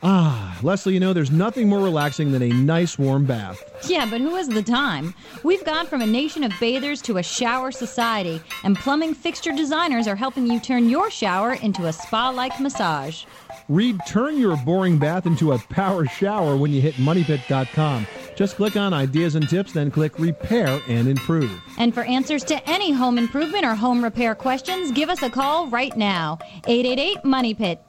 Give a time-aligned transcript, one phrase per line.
[0.00, 3.60] Ah, Leslie, you know, there's nothing more relaxing than a nice warm bath.
[3.88, 5.12] Yeah, but who has the time?
[5.42, 10.06] We've gone from a nation of bathers to a shower society, and plumbing fixture designers
[10.06, 13.24] are helping you turn your shower into a spa like massage.
[13.68, 18.06] Read Turn Your Boring Bath into a Power Shower when you hit MoneyPit.com.
[18.36, 21.60] Just click on Ideas and Tips, then click Repair and Improve.
[21.76, 25.66] And for answers to any home improvement or home repair questions, give us a call
[25.66, 26.38] right now.
[26.66, 27.82] 888 Money Pit.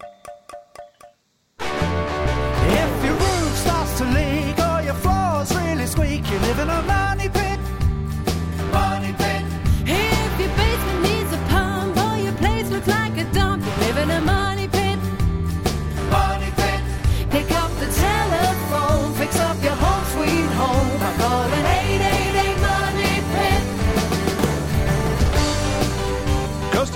[6.57, 7.48] In a money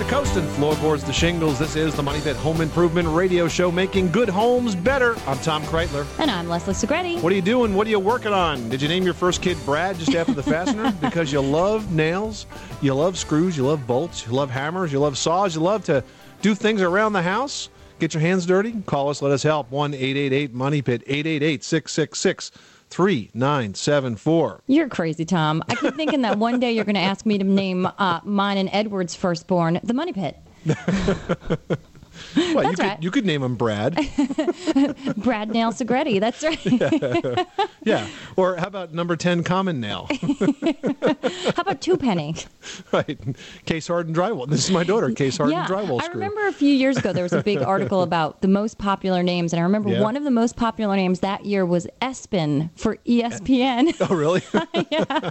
[0.04, 0.10] Pit.
[0.10, 3.48] Coast to coast and floorboards to shingles, this is the Money Pit Home Improvement Radio
[3.48, 5.16] Show, making good homes better.
[5.26, 6.06] I'm Tom Kraeutler.
[6.18, 7.22] And I'm Leslie Segrete.
[7.22, 7.74] What are you doing?
[7.74, 8.68] What are you working on?
[8.68, 10.92] Did you name your first kid Brad just after the fastener?
[11.00, 12.46] because you love nails,
[12.80, 16.02] you love screws, you love bolts, you love hammers, you love saws, you love to
[16.42, 17.68] do things around the house?
[17.98, 18.72] Get your hands dirty?
[18.86, 19.70] Call us, let us help.
[19.70, 22.50] 1 888 Money Pit, 888 666
[22.94, 24.62] 3974.
[24.68, 25.64] You're crazy, Tom.
[25.68, 28.56] I keep thinking that one day you're going to ask me to name uh, mine
[28.56, 30.38] and Edward's firstborn the Money Pit.
[32.36, 33.02] Well, you, That's could, right.
[33.02, 33.94] you could name him Brad.
[35.16, 36.20] Brad Nail Segrete.
[36.20, 36.64] That's right.
[36.66, 37.44] yeah.
[37.84, 38.08] yeah.
[38.36, 40.08] Or how about number 10 Common Nail?
[41.54, 42.34] How about Two Penny?
[42.92, 43.18] right.
[43.66, 44.48] Case Hardened Drywall.
[44.48, 47.22] This is my daughter, Case Hardened yeah, Drywall I remember a few years ago there
[47.22, 50.00] was a big article about the most popular names, and I remember Yeah.
[50.00, 53.94] one of the most popular names that year was Espin for ESPN.
[54.00, 54.42] Oh, really?
[54.90, 55.30] Yeah.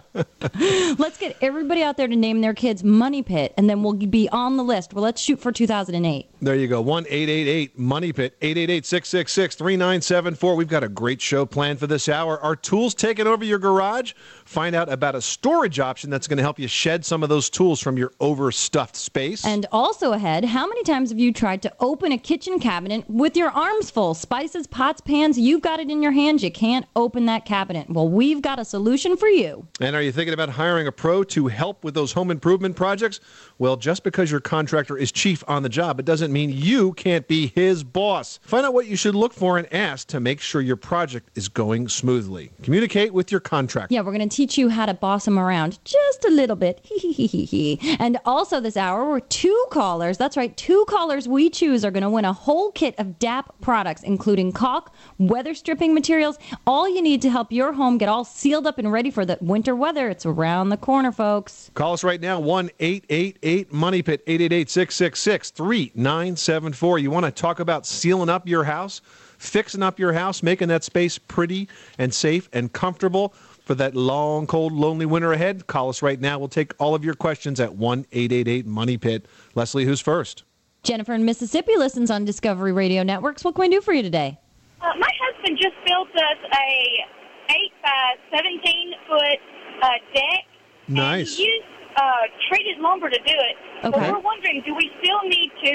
[0.98, 4.30] Let's get everybody out there to name their kids Money Pit, and then we'll be
[4.30, 4.94] on the list.
[4.94, 6.28] Well, let's shoot for 2008.
[6.44, 6.82] There you go.
[6.82, 10.56] 1 888 Money Pit, 888 666 3974.
[10.56, 12.38] We've got a great show planned for this hour.
[12.42, 14.12] Are tools taking over your garage?
[14.44, 17.50] Find out about a storage option that's going to help you shed some of those
[17.50, 19.46] tools from your overstuffed space.
[19.46, 23.38] And also ahead, how many times have you tried to open a kitchen cabinet with
[23.38, 24.14] your arms full?
[24.14, 26.44] Spices, pots, pans, you've got it in your hands.
[26.44, 27.90] You can't open that cabinet.
[27.90, 29.66] Well, we've got a solution for you.
[29.80, 33.22] And are you thinking about hiring a pro to help with those home improvement projects?
[33.60, 37.28] Well, just because your contractor is chief on the job, it doesn't mean you can't
[37.28, 38.40] be his boss.
[38.44, 41.48] Find out what you should look for and ask to make sure your project is
[41.48, 42.52] going smoothly.
[42.62, 43.94] Communicate with your contractor.
[43.94, 46.82] Yeah, we're going to teach you how to boss him around just a little bit.
[46.84, 47.98] Hee hee hee hee hee.
[48.00, 50.18] And also this hour, we're two callers.
[50.18, 53.54] That's right, two callers we choose are going to win a whole kit of DAP
[53.62, 58.26] products, including caulk, weather stripping materials, all you need to help your home get all
[58.26, 60.10] sealed up and ready for the winter weather.
[60.10, 61.72] It's around the corner, folks.
[61.74, 65.52] Call us right now, 1 888 Money Pit, 888 666
[66.24, 67.00] 3974.
[67.00, 69.02] You want to talk about sealing up your house,
[69.38, 71.68] fixing up your house, making that space pretty
[71.98, 73.34] and safe and comfortable
[73.66, 75.68] for that long, cold, lonely winter ahead?
[75.68, 76.40] Call us right now.
[76.40, 79.26] We'll take all of your questions at 1 888 Money Pit.
[79.54, 80.44] Leslie, who's first?
[80.84, 83.44] Jennifer in Mississippi listens on Discovery Radio Networks.
[83.44, 84.40] What can we do for you today?
[84.82, 87.06] Uh, my husband just built us a
[87.50, 89.40] eight by seventeen foot
[89.82, 90.44] uh, deck.
[90.88, 91.38] Nice.
[91.38, 93.56] And he used uh, treated lumber to do it.
[93.84, 95.74] But we're wondering, do we still need to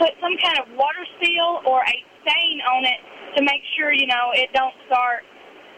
[0.00, 3.00] put some kind of water seal or a stain on it
[3.36, 5.22] to make sure you know it don't start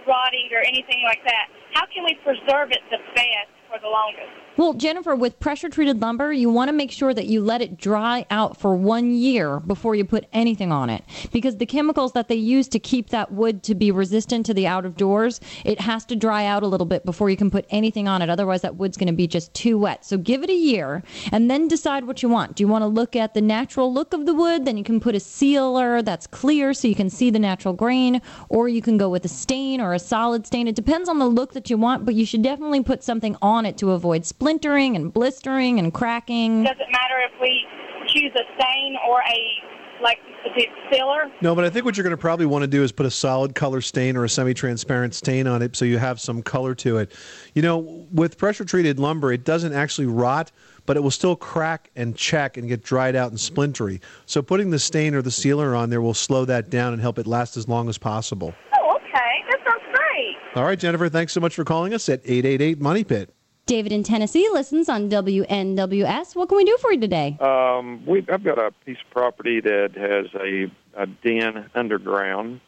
[0.07, 1.51] rotting or anything like that?
[1.75, 4.46] How can we preserve it the best for the longest?
[4.57, 7.77] Well, Jennifer, with pressure treated lumber, you want to make sure that you let it
[7.77, 11.05] dry out for one year before you put anything on it.
[11.31, 14.67] Because the chemicals that they use to keep that wood to be resistant to the
[14.67, 17.67] out of doors, it has to dry out a little bit before you can put
[17.69, 18.31] anything on it.
[18.31, 20.07] Otherwise, that wood's going to be just too wet.
[20.07, 21.03] So give it a year
[21.33, 22.57] and then decide what you want.
[22.57, 24.65] Do you want to look at the natural look of the wood?
[24.65, 28.23] Then you can put a sealer that's clear so you can see the natural grain,
[28.49, 30.67] or you can go with a stain or a solid stain.
[30.67, 33.67] It depends on the look that you want, but you should definitely put something on
[33.67, 36.63] it to avoid splintering and blistering and cracking.
[36.63, 37.67] Does it matter if we
[38.07, 40.21] choose a stain or a like
[40.55, 41.33] the sealer?
[41.41, 43.11] No, but I think what you're going to probably want to do is put a
[43.11, 46.99] solid color stain or a semi-transparent stain on it so you have some color to
[46.99, 47.13] it.
[47.57, 50.53] You know, with pressure treated lumber, it doesn't actually rot,
[50.85, 54.01] but it will still crack and check and get dried out and splintery.
[54.27, 57.19] So putting the stain or the sealer on there will slow that down and help
[57.19, 58.55] it last as long as possible.
[58.79, 59.45] Oh, okay.
[59.51, 60.37] That sounds great.
[60.55, 63.33] All right, Jennifer, thanks so much for calling us at 888 Money Pit.
[63.67, 66.37] David in Tennessee listens on WNWS.
[66.37, 67.37] What can we do for you today?
[67.41, 72.61] Um, we, I've got a piece of property that has a, a den underground,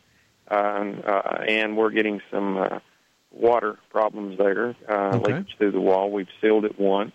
[0.51, 2.81] uh, uh, and we're getting some uh,
[3.31, 5.35] water problems there, uh, Okay.
[5.35, 6.11] leakage through the wall.
[6.11, 7.15] We've sealed it once,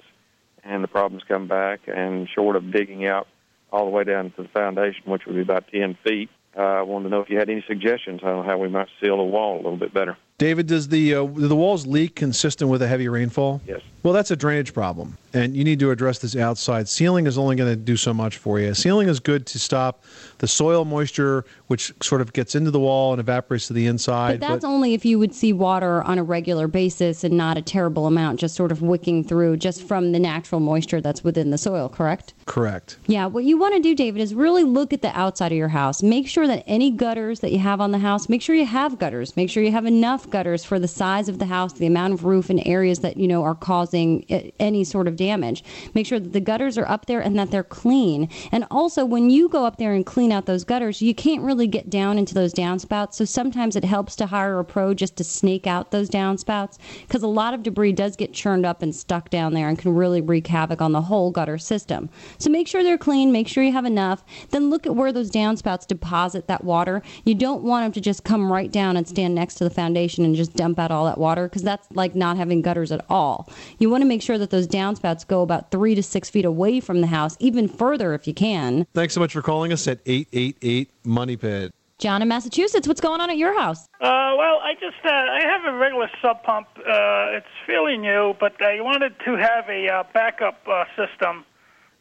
[0.63, 1.81] and the problems come back.
[1.87, 3.27] And short of digging out
[3.69, 6.81] all the way down to the foundation, which would be about 10 feet, uh, I
[6.83, 9.55] wanted to know if you had any suggestions on how we might seal the wall
[9.55, 10.15] a little bit better.
[10.37, 13.61] David, does the uh, do the walls leak consistent with a heavy rainfall?
[13.67, 13.81] Yes.
[14.03, 16.89] Well, that's a drainage problem, and you need to address this outside.
[16.89, 18.73] Sealing is only going to do so much for you.
[18.73, 20.03] Sealing is good to stop
[20.39, 24.41] the soil moisture, which sort of gets into the wall and evaporates to the inside.
[24.41, 27.61] But that's only if you would see water on a regular basis and not a
[27.61, 31.57] terrible amount, just sort of wicking through just from the natural moisture that's within the
[31.57, 32.33] soil, correct?
[32.45, 32.97] correct.
[33.07, 35.69] Yeah, what you want to do, David, is really look at the outside of your
[35.69, 36.03] house.
[36.03, 38.99] Make sure that any gutters that you have on the house, make sure you have
[38.99, 39.37] gutters.
[39.37, 42.25] Make sure you have enough gutters for the size of the house, the amount of
[42.25, 44.23] roof and areas that, you know, are causing
[44.59, 45.63] any sort of damage.
[45.93, 48.29] Make sure that the gutters are up there and that they're clean.
[48.51, 51.67] And also, when you go up there and clean out those gutters, you can't really
[51.67, 53.15] get down into those downspouts.
[53.15, 57.23] So sometimes it helps to hire a pro just to snake out those downspouts because
[57.23, 60.21] a lot of debris does get churned up and stuck down there and can really
[60.21, 62.09] wreak havoc on the whole gutter system.
[62.37, 64.23] So make sure they're clean, make sure you have enough.
[64.51, 67.01] Then look at where those downspouts deposit that water.
[67.25, 70.12] You don't want them to just come right down and stand next to the foundation
[70.17, 73.49] and just dump out all that water because that's like not having gutters at all.
[73.79, 76.79] You want to make sure that those downspouts go about three to six feet away
[76.79, 78.85] from the house, even further if you can.
[78.93, 81.73] Thanks so much for calling us at 888 Money Pit.
[82.03, 83.85] John in Massachusetts, what's going on at your house?
[84.01, 86.67] Uh, well, I just uh, I have a regular sump pump.
[86.77, 91.45] Uh, it's fairly new, but I wanted to have a uh, backup uh, system,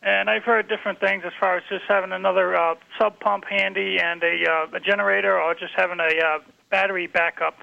[0.02, 3.98] and I've heard different things as far as just having another uh, sump pump handy
[4.00, 6.38] and a, uh, a generator, or just having a uh,
[6.70, 7.58] battery backup.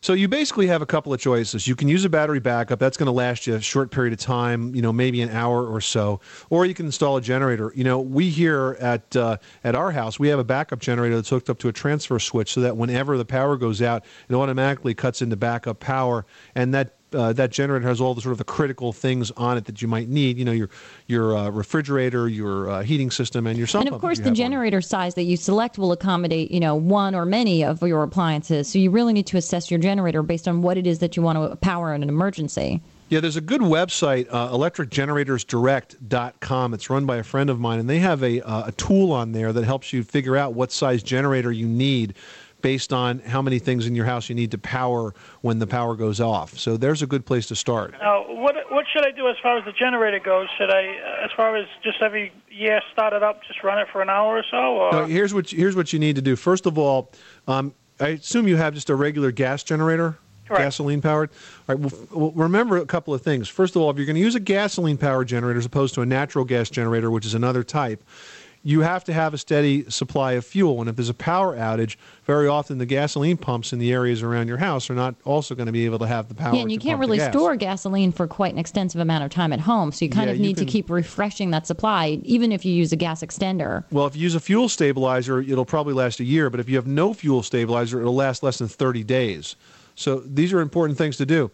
[0.00, 1.66] So you basically have a couple of choices.
[1.66, 2.78] You can use a battery backup.
[2.78, 5.66] That's going to last you a short period of time, you know, maybe an hour
[5.66, 6.20] or so.
[6.50, 7.72] Or you can install a generator.
[7.74, 11.30] You know, we here at uh, at our house, we have a backup generator that's
[11.30, 14.94] hooked up to a transfer switch, so that whenever the power goes out, it automatically
[14.94, 16.24] cuts into backup power,
[16.54, 16.94] and that.
[17.12, 19.88] Uh, that generator has all the sort of the critical things on it that you
[19.88, 20.38] might need.
[20.38, 20.68] You know, your
[21.06, 24.30] your uh, refrigerator, your uh, heating system, and your sump and of course, the have
[24.30, 24.36] one.
[24.36, 28.68] generator size that you select will accommodate, you know, one or many of your appliances.
[28.68, 31.22] So you really need to assess your generator based on what it is that you
[31.22, 32.82] want to power in an emergency.
[33.10, 36.74] Yeah, there's a good website, uh, electricgeneratorsdirect.com.
[36.74, 39.32] It's run by a friend of mine, and they have a, uh, a tool on
[39.32, 42.16] there that helps you figure out what size generator you need
[42.60, 45.94] based on how many things in your house you need to power when the power
[45.94, 46.58] goes off.
[46.58, 47.94] So there's a good place to start.
[48.00, 50.48] Now, what what should I do as far as the generator goes?
[50.58, 53.88] Should I, uh, as far as just every year start it up, just run it
[53.92, 54.56] for an hour or so?
[54.56, 54.92] Or?
[54.92, 56.36] No, here's what here's what you need to do.
[56.36, 57.10] First of all,
[57.46, 60.62] um, I assume you have just a regular gas generator, Correct.
[60.62, 61.30] gasoline powered.
[61.68, 61.92] All right.
[62.12, 63.48] Well, remember a couple of things.
[63.48, 66.00] First of all, if you're going to use a gasoline powered generator as opposed to
[66.02, 68.02] a natural gas generator, which is another type,
[68.64, 70.80] you have to have a steady supply of fuel.
[70.80, 74.48] And if there's a power outage, very often the gasoline pumps in the areas around
[74.48, 76.54] your house are not also going to be able to have the power.
[76.54, 77.32] yeah, and you can't really gas.
[77.32, 79.92] store gasoline for quite an extensive amount of time at home.
[79.92, 82.72] So you kind Yeah, of need can- to keep refreshing that supply, even if you
[82.74, 83.84] use a gas extender.
[83.90, 86.50] Well, if you use a fuel stabilizer, it'll probably last a year.
[86.50, 89.56] But if you have no fuel stabilizer, it'll last less than 30 days.
[89.94, 91.50] So these are important things to do.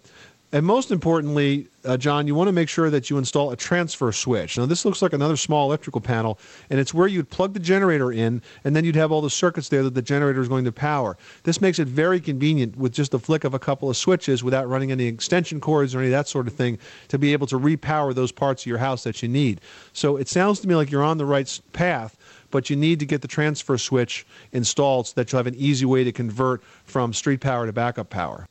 [0.54, 4.12] And most importantly, uh, John, you want to make sure that you install a transfer
[4.12, 4.56] switch.
[4.56, 6.38] Now, this looks like another small electrical panel,
[6.70, 9.68] and it's where you'd plug the generator in, and then you'd have all the circuits
[9.68, 11.16] there that the generator is going to power.
[11.42, 14.68] This makes it very convenient with just the flick of a couple of switches without
[14.68, 17.58] running any extension cords or any of that sort of thing to be able to
[17.58, 19.61] repower those parts of your house that you need.
[19.92, 22.16] So it sounds to me like you're on the right path
[22.52, 25.84] but you need to get the transfer switch installed so that you'll have an easy
[25.84, 28.46] way to convert from street power to backup power.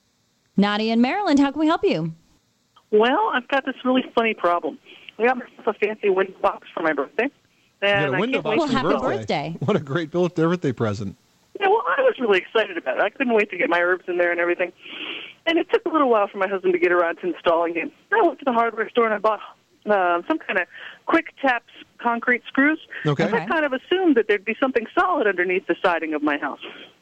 [0.57, 2.13] Nadia in Maryland, how can we help you?
[2.91, 4.77] Well, I've got this really funny problem.
[5.17, 7.29] I got myself a fancy window box for my birthday.
[7.81, 9.57] And got a I window can't box wait Well, for happy your birthday.
[9.65, 11.15] What a great birthday present.
[11.59, 13.03] Yeah, well, I was really excited about it.
[13.03, 14.71] I couldn't wait to get my herbs in there and everything.
[15.45, 17.91] And it took a little while for my husband to get around to installing it.
[18.11, 19.39] I went to the hardware store and I bought
[19.85, 20.67] uh, some kind of
[21.05, 21.63] quick tap
[22.03, 22.79] concrete screws.
[23.05, 23.25] Okay.
[23.31, 26.59] I kind of assumed that there'd be something solid underneath the siding of my house.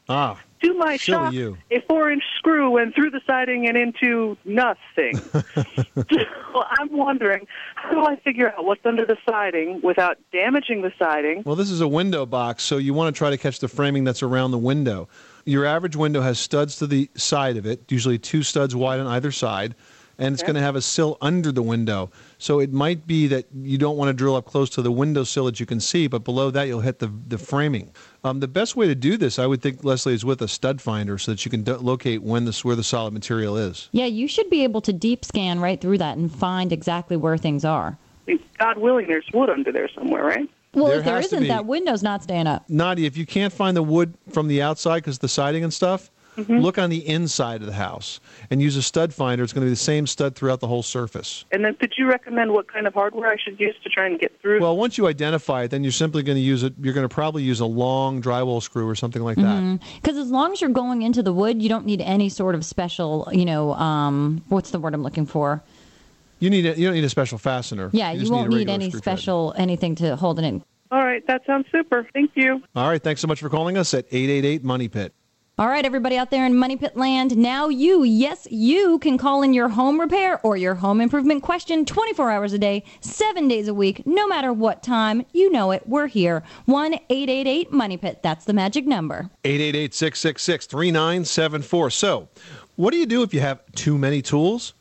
[0.08, 1.56] Ah, To my shock, you.
[1.70, 5.20] a four-inch screw went through the siding and into nothing.
[6.52, 10.92] well, I'm wondering, how do I figure out what's under the siding without damaging the
[10.98, 11.42] siding?
[11.46, 14.02] Well, this is a window box, so you want to try to catch the framing
[14.04, 15.08] that's around the window.
[15.44, 19.06] Your average window has studs to the side of it, usually two studs wide on
[19.06, 19.74] either side,
[20.22, 20.48] and it's Okay.
[20.52, 22.10] going to have a sill under the window.
[22.38, 25.24] So it might be that you don't want to drill up close to the window
[25.24, 27.90] sill that you can see, but below that you'll hit the, the framing.
[28.24, 30.80] Um, the best way to do this, I would think, Leslie, is with a stud
[30.80, 33.88] finder so that you can do- locate when this where the solid material is.
[33.92, 37.36] Yeah, you should be able to deep scan right through that and find exactly where
[37.36, 37.98] things are.
[38.58, 40.48] God willing, there's wood under there somewhere, right?
[40.74, 41.48] Well, There if there has to isn't, be.
[41.48, 42.64] that window's not staying up.
[42.70, 46.10] Nadia, if you can't find the wood from the outside because the siding and stuff,
[46.36, 48.20] look on the inside of the house
[48.50, 49.44] and use a stud finder.
[49.44, 51.44] It's going to be the same stud throughout the whole surface.
[51.52, 54.18] And then, could you recommend what kind of hardware I should use to try and
[54.18, 54.60] get through?
[54.60, 56.74] Well, once you identify it, then you're simply going to use it.
[56.80, 59.80] You're going to probably use a long drywall screw or something like that.
[60.00, 62.64] Because as long as you're going into the wood, you don't need any sort of
[62.64, 65.62] special, you know, um, what's the word I'm looking for?
[66.40, 67.88] You need a, you don't need a special fastener.
[67.92, 69.18] Yeah, you, just won't a need, any screw thread.
[69.18, 70.64] special anything to hold it in.
[70.90, 72.06] All right, that sounds super.
[72.12, 72.62] Thank you.
[72.74, 75.14] All right, thanks so much for calling us at 888 Money Pit.
[75.58, 79.42] All right, everybody out there in Money Pit Land, now you, yes, you can call
[79.42, 83.68] in your home repair or your home improvement question 24 hours a day, seven days
[83.68, 85.26] a week, no matter what time.
[85.34, 85.82] You know it.
[85.86, 86.42] We're here.
[86.64, 88.20] 1 888 Money Pit.
[88.22, 89.28] That's the magic number.
[89.44, 91.90] 888 666 3974.
[91.90, 92.28] So,
[92.76, 94.72] what do you do if you have too many tools?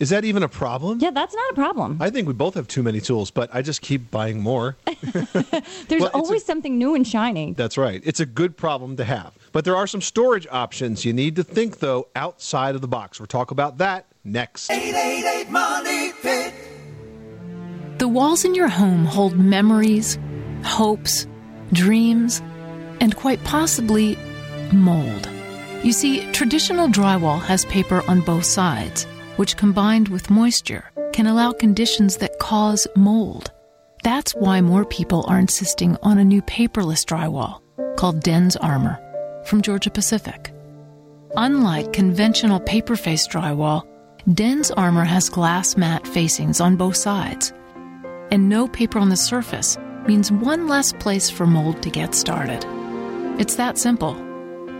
[0.00, 1.00] Is that even a problem?
[1.00, 1.98] Yeah, that's not a problem.
[2.00, 4.76] I think we both have too many tools, but I just keep buying more.
[5.12, 7.52] There's Well, always something new and shiny.
[7.52, 8.00] That's right.
[8.04, 9.34] It's a good problem to have.
[9.54, 11.04] But there are some storage options.
[11.04, 13.20] You need to think, though, outside of the box.
[13.20, 14.68] We'll talk about that next.
[14.68, 16.52] 888 Money Pit.
[17.98, 20.18] The walls in your home hold memories,
[20.64, 21.28] hopes,
[21.72, 22.42] dreams,
[23.00, 24.18] and quite possibly
[24.72, 25.30] mold.
[25.84, 29.04] You see, traditional drywall has paper on both sides,
[29.36, 33.52] which combined with moisture can allow conditions that cause mold.
[34.02, 37.60] That's why more people are insisting on a new paperless drywall
[37.96, 39.03] called DensArmor
[39.46, 40.52] from Georgia Pacific.
[41.36, 43.86] Unlike conventional paper faced drywall,
[44.28, 47.52] DensArmor has glass mat facings on both sides
[48.30, 52.64] and no paper on the surface means one less place for mold to get started.
[53.40, 54.16] It's that simple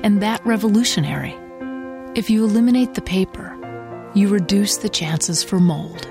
[0.03, 1.37] and that revolutionary.
[2.17, 3.57] If you eliminate the paper,
[4.15, 6.09] you reduce the chances for mold.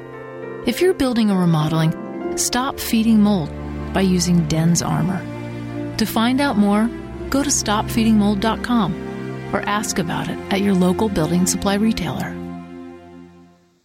[0.65, 3.49] If you're building or remodeling, stop feeding mold
[3.93, 5.97] by using DensArmor.
[5.97, 6.89] To find out more,
[7.33, 8.89] go to stopfeedingmold.com
[9.51, 12.29] or ask about it at your local building supply retailer.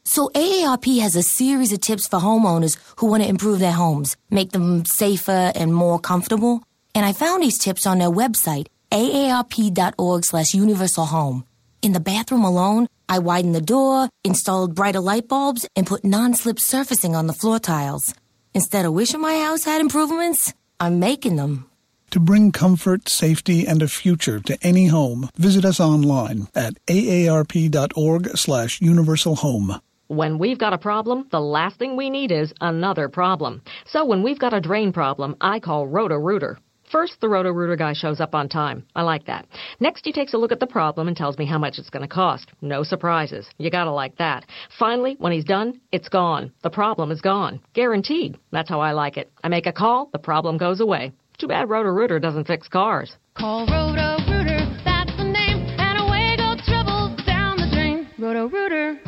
[0.05, 4.17] So AARP has a series of tips for homeowners who want to improve their homes,
[4.31, 6.63] make them safer and more comfortable.
[6.95, 11.45] And I found these tips on their website, aarp.org slash universal home.
[11.81, 16.59] In the bathroom alone, I widened the door, installed brighter light bulbs, and put non-slip
[16.59, 18.15] surfacing on the floor tiles.
[18.55, 21.68] Instead of wishing my house had improvements, I'm making them.
[22.13, 28.29] To bring comfort, safety, and a future to any home, visit us online at aarp.org
[28.35, 29.79] slash universal home.
[30.07, 33.61] When we've got a problem, the last thing we need is another problem.
[33.85, 36.59] So when we've got a drain problem, I call Roto-Rooter.
[36.91, 38.87] First, the Roto-Rooter guy shows up on time.
[38.97, 39.47] I like that.
[39.79, 42.01] Next, he takes a look at the problem and tells me how much it's going
[42.01, 42.49] to cost.
[42.63, 43.47] No surprises.
[43.59, 44.47] You gotta like that.
[44.79, 46.53] Finally, when he's done, it's gone.
[46.63, 47.61] The problem is gone.
[47.75, 48.39] Guaranteed.
[48.51, 49.31] That's how I like it.
[49.45, 51.13] I make a call, the problem goes away.
[51.39, 53.17] Too bad Roto-Rooter doesn't fix cars.
[53.35, 58.09] Call Roto Rooter, that's the name, and away go trouble down the drain.
[58.19, 58.99] Roto Rooter.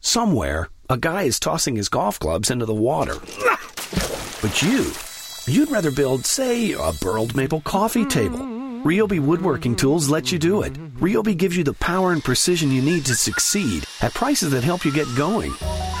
[0.00, 3.14] Somewhere, a guy is tossing his golf clubs into the water.
[4.42, 4.92] But you,
[5.46, 8.59] you'd rather build, say, a burled maple coffee table.
[8.84, 10.72] Ryobi Woodworking Tools let you do it.
[10.94, 14.86] Ryobi gives you the power and precision you need to succeed at prices that help
[14.86, 15.52] you get going.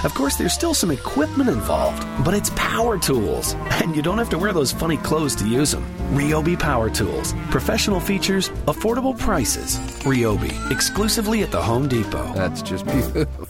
[0.02, 4.30] Of course, there's still some equipment involved, but it's power tools, and you don't have
[4.30, 5.84] to wear those funny clothes to use them.
[6.12, 7.34] Ryobi Power Tools.
[7.50, 9.78] Professional features, affordable prices.
[10.04, 12.32] Ryobi, exclusively at the Home Depot.
[12.34, 13.46] That's just beautiful.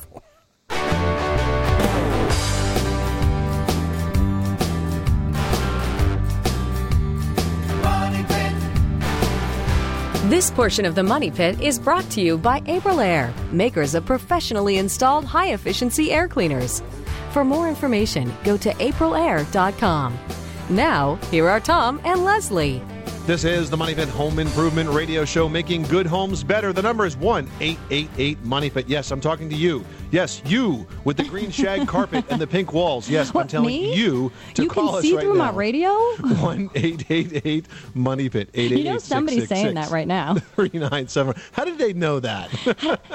[10.30, 14.78] This portion of the Money Pit is brought to you by Aprilaire, makers of professionally
[14.78, 16.84] installed high efficiency air cleaners.
[17.32, 20.16] For more information, go to aprilaire.com.
[20.68, 22.80] Now, here are Tom and Leslie.
[23.26, 26.72] This is the Money Pit Home Improvement Radio Show, making good homes better.
[26.72, 28.88] The number is 1 888 Money Pit.
[28.88, 29.84] Yes, I'm talking to you.
[30.10, 33.08] Yes, you with the green shag carpet and the pink walls.
[33.08, 33.94] Yes, I'm telling me?
[33.94, 35.52] you to you call can us see right through now.
[35.52, 35.90] my radio?
[36.20, 38.48] 1 888 Money Pit.
[38.56, 40.34] You know somebody's saying that right now.
[40.56, 41.36] 397.
[41.52, 42.50] How did they know that?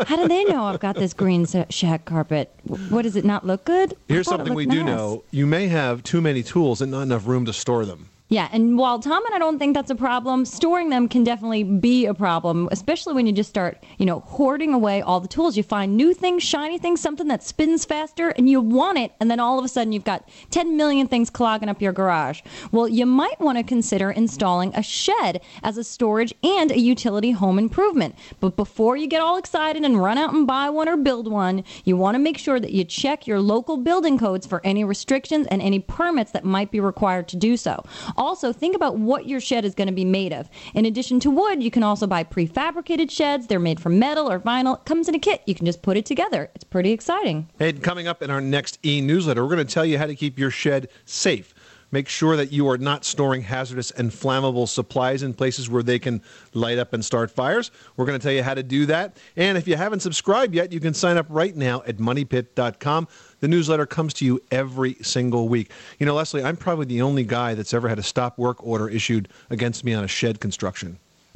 [0.08, 2.54] How do they know I've got this green shag carpet?
[2.90, 3.98] What does it not look good?
[4.08, 5.24] Here's something we looked do know.
[5.32, 8.10] You may have too many tools and not enough room to store them.
[8.28, 11.64] Yeah, and while Tom and I don't think that's a problem, storing them can definitely
[11.64, 15.56] be a problem, especially when you just start, you know, hoarding away all the tools.
[15.56, 19.30] You find new things, shiny things, something that spins faster, and you want it, and
[19.30, 22.42] then all of a sudden you've got 10 million things clogging up your garage.
[22.72, 27.30] Well, you might want to consider installing a shed as a storage and a utility
[27.30, 28.16] home improvement.
[28.40, 31.64] But before you get all excited and run out and buy one or build one,
[31.84, 35.46] you want to make sure that you check your local building codes for any restrictions
[35.52, 37.84] and any permits that might be required to do so.
[38.18, 40.50] Also, think about what your shed is going to be made of.
[40.74, 43.48] In addition to wood, you can also buy prefabricated sheds.
[43.48, 44.78] They're made from metal or vinyl.
[44.80, 45.42] It comes in a kit.
[45.46, 46.50] You can just put it together.
[46.56, 47.50] It's pretty exciting.
[47.60, 50.16] And coming up in our next e newsletter, we're going to tell you how to
[50.16, 51.54] keep your shed safe.
[51.92, 56.00] Make sure that you are not storing hazardous and flammable supplies in places where they
[56.00, 56.22] can
[56.54, 57.72] light up and start fires.
[57.96, 59.18] We're going to tell you how to do that.
[59.38, 63.08] And if you haven't subscribed yet, you can sign up right now at moneypit.com.
[63.40, 65.72] The newsletter comes to you every single week.
[66.00, 68.90] You know, Leslie, I'm probably the only guy that's ever had a stop work order
[68.90, 71.00] issued against me on a shed construction.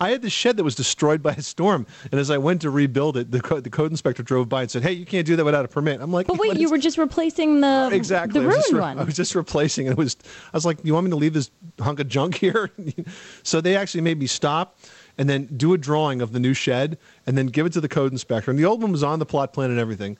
[0.00, 2.70] I had this shed that was destroyed by a storm, and as I went to
[2.70, 5.34] rebuild it, the, co- the code inspector drove by and said, "Hey, you can't do
[5.36, 8.46] that without a permit." I'm like, But wait, you were just replacing the exactly the
[8.46, 10.16] I was, just ruined re- I was just replacing, and it was.
[10.52, 12.70] I was like, "You want me to leave this hunk of junk here?"
[13.42, 14.78] so they actually made me stop
[15.18, 17.88] and then do a drawing of the new shed, and then give it to the
[17.88, 18.50] code inspector.
[18.50, 20.16] And the old one was on the plot plan and everything,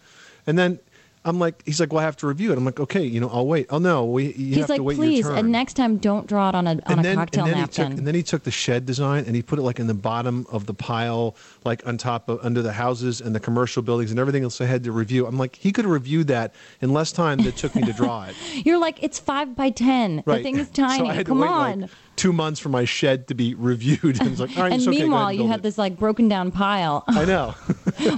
[0.46, 0.78] and then.
[1.24, 2.58] I'm like, he's like, well, I have to review it.
[2.58, 3.66] I'm like, okay, you know, I'll wait.
[3.70, 5.38] Oh no, we, you He's have like, to wait please, your turn.
[5.38, 7.60] and next time don't draw it on a on and a then, cocktail and then
[7.60, 7.84] napkin.
[7.84, 9.86] He took, and then he took the shed design and he put it like in
[9.86, 13.84] the bottom of the pile, like on top of under the houses and the commercial
[13.84, 15.24] buildings and everything else I had to review.
[15.28, 17.92] I'm like, he could have reviewed that in less time than it took me to
[17.92, 18.34] draw it.
[18.66, 20.24] You're like, it's five by ten.
[20.26, 20.38] Right.
[20.38, 21.18] The thing is So tiny.
[21.18, 21.82] To Come on.
[21.82, 24.02] Like, two months for my shed to be reviewed.
[24.22, 25.00] And it's like, all right, and it's okay.
[25.00, 25.62] meanwhile, and you had it.
[25.64, 27.02] this like broken down pile.
[27.08, 27.54] I know.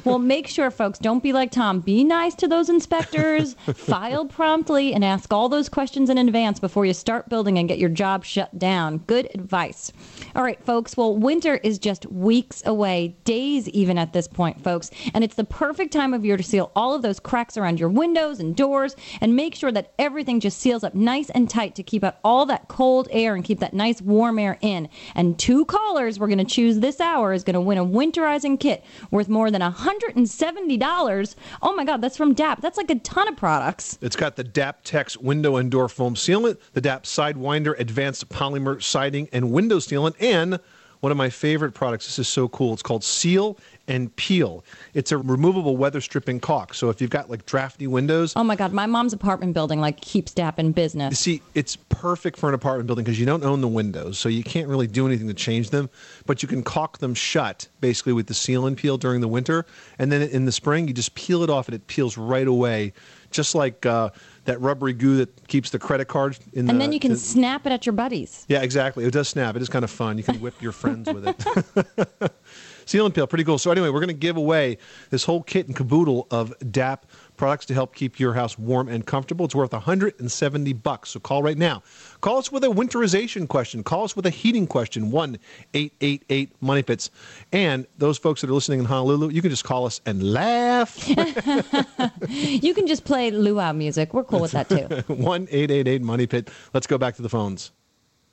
[0.04, 1.80] well, make sure, folks, don't be like Tom.
[1.80, 3.54] Be nice to those inspectors.
[3.74, 7.78] file promptly and ask all those questions in advance before you start building and get
[7.78, 8.98] your job shut down.
[8.98, 9.92] Good advice.
[10.36, 10.96] All right, folks.
[10.96, 14.90] Well, winter is just weeks away, days even at this point, folks.
[15.14, 17.88] And it's the perfect time of year to seal all of those cracks around your
[17.88, 21.82] windows and doors and make sure that everything just seals up nice and tight to
[21.82, 24.88] keep out all that cold air and keep that nice warm air in.
[25.14, 28.58] And two callers we're going to choose this hour is going to win a winterizing
[28.58, 31.34] kit worth more than $170.
[31.62, 32.60] Oh my God, that's from DAP.
[32.60, 33.98] That's like a ton of products.
[34.00, 39.28] It's got the DAPtex window and door foam sealant, the DAP Sidewinder advanced polymer siding
[39.32, 40.60] and window sealant, and
[41.00, 42.06] one of my favorite products.
[42.06, 42.72] This is so cool.
[42.72, 44.64] It's called Seal and Peel.
[44.94, 46.72] It's a removable weather stripping caulk.
[46.74, 50.00] So if you've got like drafty windows, Oh my God, my mom's apartment building like
[50.00, 51.18] keeps DAP in you business.
[51.20, 54.42] see, it's perfect for an apartment building because you don't own the windows, so you
[54.42, 55.90] can't really do anything to change them.
[56.26, 59.66] But you can caulk them shut, basically with the seal and peel during the winter,
[59.98, 62.92] and then in the spring you just peel it off and it peels right away,
[63.30, 64.08] just like uh,
[64.46, 66.70] that rubbery goo that keeps the credit card in the.
[66.72, 68.46] And then you can the- snap it at your buddies.
[68.48, 69.04] yeah, exactly.
[69.04, 69.56] It does snap.
[69.56, 70.16] It is kind of fun.
[70.16, 72.32] You can whip your friends with it.
[72.86, 73.58] Seal and peel, pretty cool.
[73.58, 74.78] So anyway, we're going to give away
[75.10, 79.04] this whole kit and caboodle of DAP products to help keep your house warm and
[79.06, 79.44] comfortable.
[79.44, 81.10] It's worth 170 bucks.
[81.10, 81.82] So call right now.
[82.20, 83.82] Call us with a winterization question.
[83.82, 85.10] Call us with a heating question.
[85.10, 85.38] One
[85.74, 87.10] eight eight eight Money Pits.
[87.52, 90.96] And those folks that are listening in Honolulu, you can just call us and laugh.
[92.28, 94.14] you can just play luau music.
[94.14, 94.86] We're cool with that too.
[95.12, 96.50] One eight eight eight Money Pit.
[96.72, 97.72] Let's go back to the phones.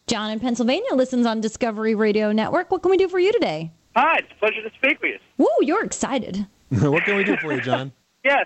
[0.07, 2.71] John in Pennsylvania listens on Discovery Radio Network.
[2.71, 3.71] What can we do for you today?
[3.95, 5.19] Hi, it's a pleasure to speak with you.
[5.37, 6.47] Woo, you're excited.
[6.69, 7.91] what can we do for you, John?
[8.23, 8.45] Yes.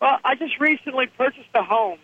[0.00, 1.98] Well, I just recently purchased a home,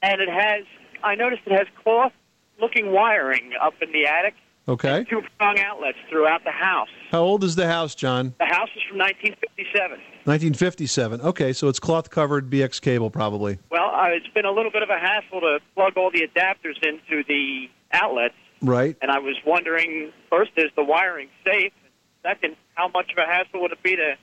[0.00, 0.64] and it has,
[1.02, 2.12] I noticed it has cloth
[2.60, 4.34] looking wiring up in the attic,
[4.68, 5.04] Okay.
[5.10, 6.86] two prong outlets throughout the house.
[7.10, 8.32] How old is the house, John?
[8.38, 9.90] The house is from 1957.
[10.22, 11.20] 1957.
[11.22, 13.58] Okay, so it's cloth covered BX cable, probably.
[13.72, 16.76] Well, uh, it's been a little bit of a hassle to plug all the adapters
[16.86, 18.96] into the outlets, Right.
[19.02, 21.72] and I was wondering first, is the wiring safe?
[22.22, 24.16] Second, how much of a hassle would it be to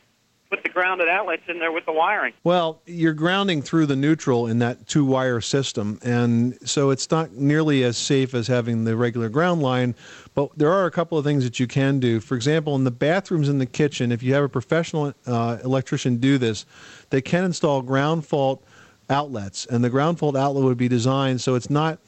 [0.49, 2.33] put the grounded outlets in there with the wiring?
[2.43, 7.33] Well, you're grounding through the neutral in that two wire system, and so it's not
[7.33, 9.95] nearly as safe as having the regular ground line.
[10.35, 12.19] But there are a couple of things that you can do.
[12.19, 16.17] For example, in the bathrooms in the kitchen, if you have a professional uh, electrician
[16.17, 16.65] do this,
[17.09, 18.63] they can install ground fault
[19.09, 21.99] outlets, and the ground fault outlet would be designed so it's not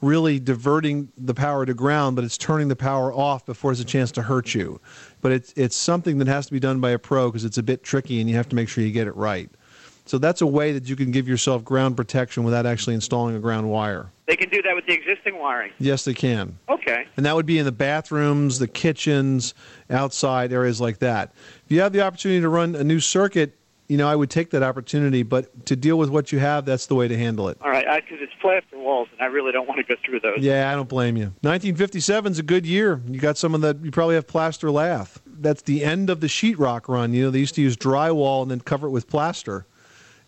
[0.00, 3.84] really diverting the power to ground, but it's turning the power off before there's a
[3.84, 4.80] chance to hurt you.
[5.20, 7.62] But it's it's something that has to be done by a pro because it's a
[7.62, 9.50] bit tricky and you have to make sure you get it right.
[10.08, 13.40] So that's a way that you can give yourself ground protection without actually installing a
[13.40, 14.10] ground wire.
[14.26, 15.72] They can do that with the existing wiring.
[15.78, 16.58] Yes, they can.
[16.66, 17.06] Okay.
[17.18, 19.52] And that would be in the bathrooms, the kitchens,
[19.90, 21.34] outside areas like that.
[21.66, 23.57] If you have the opportunity to run a new circuit,
[23.88, 26.86] you know, I would take that opportunity, but to deal with what you have, that's
[26.86, 27.56] the way to handle it.
[27.62, 30.38] All right, because it's plaster walls, and I really don't want to go through those.
[30.40, 31.26] Yeah, I don't blame you.
[31.40, 33.00] 1957 is a good year.
[33.06, 35.20] You got some of the, you probably have plaster lath.
[35.26, 37.14] That's the end of the sheetrock run.
[37.14, 39.66] You know, they used to use drywall and then cover it with plaster.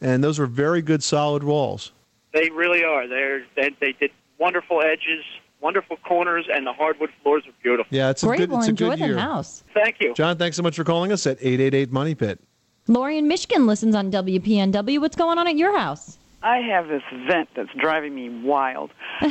[0.00, 1.92] And those were very good solid walls.
[2.32, 3.06] They really are.
[3.06, 5.22] They're, they they did wonderful edges,
[5.60, 7.94] wonderful corners, and the hardwood floors are beautiful.
[7.94, 8.38] Yeah, it's a Great.
[8.38, 9.18] good, Well, it's a enjoy good the year.
[9.18, 9.64] house.
[9.74, 10.14] Thank you.
[10.14, 12.40] John, thanks so much for calling us at 888 Money Pit.
[12.88, 15.00] Lori in Michigan listens on WPNW.
[15.00, 16.18] What's going on at your house?
[16.42, 18.90] I have this vent that's driving me wild.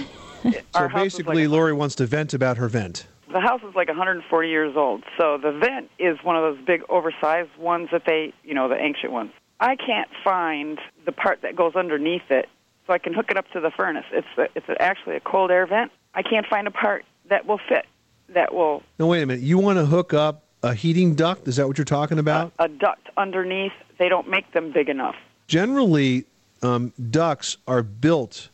[0.74, 3.08] So basically, Lori wants to vent about her vent.
[3.30, 6.82] The house is like 140 years old, so the vent is one of those big,
[6.88, 9.32] oversized ones that they, you know, the ancient ones.
[9.60, 12.48] I can't find the part that goes underneath it,
[12.88, 14.06] so I can hook it up to the furnace.
[14.14, 15.92] It's a, it's a, actually a cold air vent.
[16.16, 17.86] I can't find a part that will fit,
[18.34, 19.44] that will No, wait a minute.
[19.44, 21.48] You want to hook up a heating duct?
[21.48, 22.52] Is that what you're talking about?
[22.60, 23.74] a duct underneath.
[23.98, 25.16] They don't make them big enough.
[25.48, 26.26] Generally,
[26.62, 28.50] um, ducts are built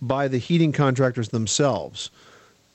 [0.00, 2.10] by the heating contractors themselves.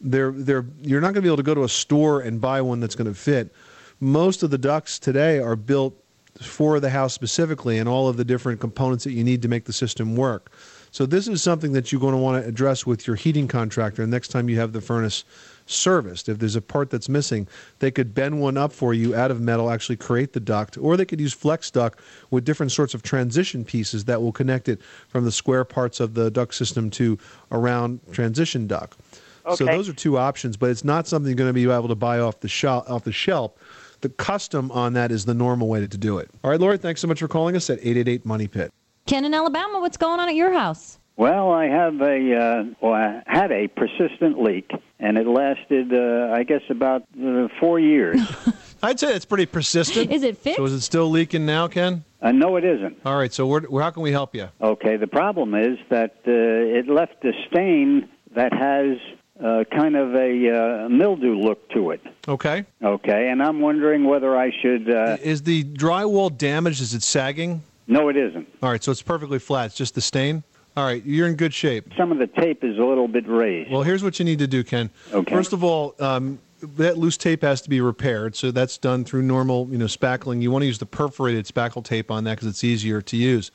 [0.02, 2.62] They're, they're, you're not going to be able to go to a store and buy
[2.62, 3.54] one that's going to fit.
[4.00, 5.96] Most of the ducts today are built
[6.42, 9.66] for the house specifically and all of the different components that you need to make
[9.66, 10.52] the system work.
[10.92, 14.06] So this is something that you're going to want to address with your heating contractor
[14.06, 15.24] next time you have the furnace
[15.66, 16.30] serviced.
[16.30, 17.48] If there's a part that's missing,
[17.80, 20.98] they could bend one up for you out of metal, actually create the duct, or
[20.98, 22.00] they could use flex duct
[22.32, 26.14] with different sorts of transition pieces that will connect it from the square parts of
[26.14, 27.18] the duct system to
[27.52, 29.00] a round transition duct.
[29.46, 29.56] Okay.
[29.56, 31.96] So those are two options, but it's not something you're going to be able to
[31.96, 32.90] buy off the shelf.
[32.90, 33.54] Off the shelf.
[34.02, 36.30] The custom on that is the normal way to do it.
[36.44, 38.72] All right, Lori, thanks so much for calling us at 888 Money Pit.
[39.06, 41.00] Ken in Alabama, what's going on at your house?
[41.18, 46.34] Well, I have a uh, well, I had a persistent leak, and it lasted, uh,
[46.34, 48.20] I guess, about uh, four years.
[48.84, 50.12] I'd say it's pretty persistent.
[50.12, 50.58] Is it fixed?
[50.58, 52.04] So is it still leaking now, Ken?
[52.22, 52.98] Uh, no, it isn't.
[53.06, 54.50] All right, so where, where, how can we help you?
[54.62, 58.98] Okay, the problem is that uh, it left a stain that has
[59.44, 62.02] uh, kind of a uh, mildew look to it.
[62.28, 62.66] Okay.
[62.84, 64.90] Okay, and I'm wondering whether I should.
[64.94, 66.82] Uh, Is the drywall damaged?
[66.82, 67.64] Is it sagging?
[67.88, 68.48] no, it isn't.
[68.62, 69.68] All right, so it's perfectly flat.
[69.68, 70.44] It's just the stain?
[70.78, 71.94] All right, you're in good shape.
[71.98, 73.72] Some of the tape is a little bit raised.
[73.72, 74.90] Well, here's what you need to do, Ken.
[75.14, 75.34] Okay.
[75.34, 79.22] First of all, um, that loose tape has to be repaired, so that's done through
[79.22, 80.42] normal, you know, spackling.
[80.42, 83.52] You want to use the perforated spackle tape on that because it's easier to use.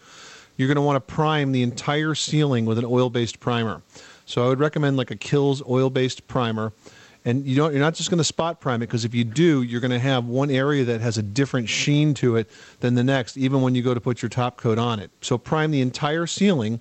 [0.56, 3.82] You're going to want to prime the entire ceiling with an oil-based primer.
[4.24, 6.72] So I would recommend like a Kilz oil-based primer.
[7.26, 9.62] And you don't, you're not just going to spot prime it because if you do,
[9.62, 12.48] you're going to have one area that has a different sheen to it
[12.80, 15.10] than the next, even when you go to put your top coat on it.
[15.20, 16.80] So prime the entire ceiling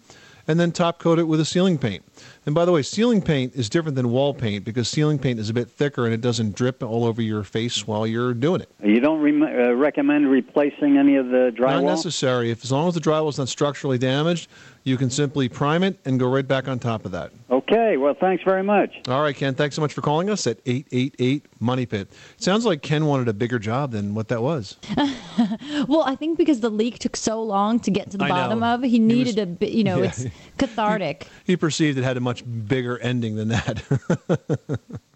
[0.50, 2.04] and then top coat it with a ceiling paint.
[2.48, 5.48] And by the way, ceiling paint is different than wall paint because ceiling paint is
[5.52, 8.70] a bit thicker and it doesn't drip all over your face while you're doing it.
[8.84, 11.84] You don't rem- uh, recommend replacing any of the drywall?
[11.84, 12.50] Not necessary.
[12.50, 14.50] If as long as the drywall is not structurally damaged,
[14.90, 17.32] you can simply prime it and go right back on top of that.
[17.52, 18.90] Okay, well, thanks very much.
[19.08, 19.54] All right, Ken.
[19.54, 22.10] Thanks so much for calling us at 888 Money Pit.
[22.38, 24.78] Sounds like Ken wanted a bigger job than what that was.
[25.88, 28.34] well, I think because the leak took so long to get to the I know.
[28.34, 30.06] bottom of, he He needed was- a bit, you know, Yeah.
[30.10, 30.26] it's
[30.58, 31.28] cathartic.
[31.46, 33.84] He perceived it had a much bigger ending than that.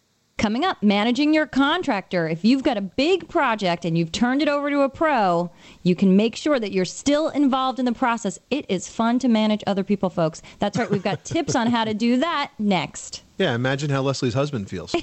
[0.43, 2.27] Coming up, managing your contractor.
[2.27, 5.49] If you've got a big project and you've turned it over to a pro,
[5.83, 8.37] you can make sure that you're still involved in the process.
[8.51, 10.41] It is fun to manage other people, folks.
[10.59, 10.91] That's right.
[10.91, 13.23] We've got tips on how to do that next.
[13.37, 14.93] yeah, imagine how Leslie's husband feels.
[14.95, 14.99] I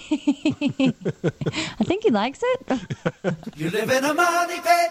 [1.84, 2.80] think he likes it.
[3.56, 4.90] You live in a money pit.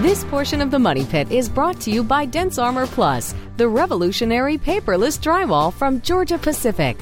[0.00, 4.56] This portion of the Money Pit is brought to you by DensArmor Plus, the revolutionary
[4.56, 6.96] paperless drywall from Georgia Pacific.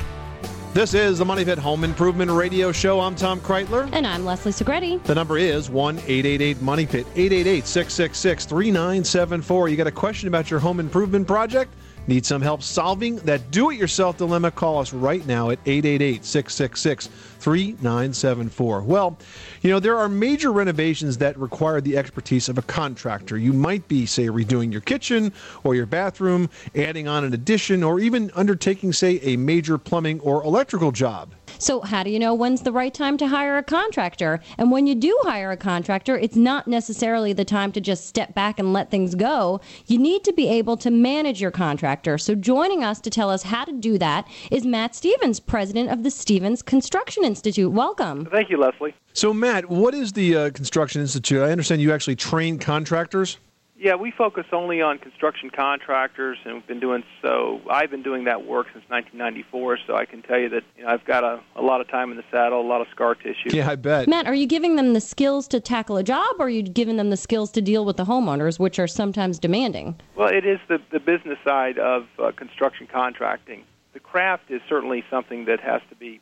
[0.74, 2.98] This is the Money Pit Home Improvement Radio Show.
[2.98, 3.88] I'm Tom Kraeutler.
[3.92, 5.00] And I'm Leslie Segrete.
[5.04, 9.68] The number is 1 888 Money Pit, 888 666 3974.
[9.68, 11.72] You got a question about your home improvement project?
[12.09, 14.51] Need some help solving that do it yourself dilemma?
[14.51, 17.07] Call us right now at 888 666
[17.38, 18.81] 3974.
[18.81, 19.18] Well,
[19.61, 23.37] you know, there are major renovations that require the expertise of a contractor.
[23.37, 28.01] You might be, say, redoing your kitchen or your bathroom, adding on an addition, or
[28.01, 31.35] even undertaking, say, a major plumbing or electrical job.
[31.61, 34.40] So, how do you know when's the right time to hire a contractor?
[34.57, 38.33] And when you do hire a contractor, it's not necessarily the time to just step
[38.33, 39.61] back and let things go.
[39.87, 42.16] You need to be able to manage your contractor.
[42.16, 46.05] So, joining us to tell us how to do that is Matt Stevens, president of
[46.05, 47.73] the Stevens Construction Institute.
[47.73, 48.27] Welcome.
[48.27, 48.94] Thank you, Leslie.
[49.12, 51.42] So, Matt, what is the uh, Construction Institute?
[51.42, 53.38] I understand you actually train contractors.
[53.78, 57.60] Yeah, we focus only on construction contractors, and we've been doing so.
[57.70, 60.90] I've been doing that work since 1994, so I can tell you that you know,
[60.90, 63.50] I've got a, a lot of time in the saddle, a lot of scar tissue.
[63.50, 64.08] Yeah, I bet.
[64.08, 66.96] Matt, are you giving them the skills to tackle a job, or are you giving
[66.96, 69.94] them the skills to deal with the homeowners, which are sometimes demanding?
[70.16, 73.62] Well, it is the, the business side of uh, construction contracting.
[73.92, 76.20] The craft is certainly something that has to be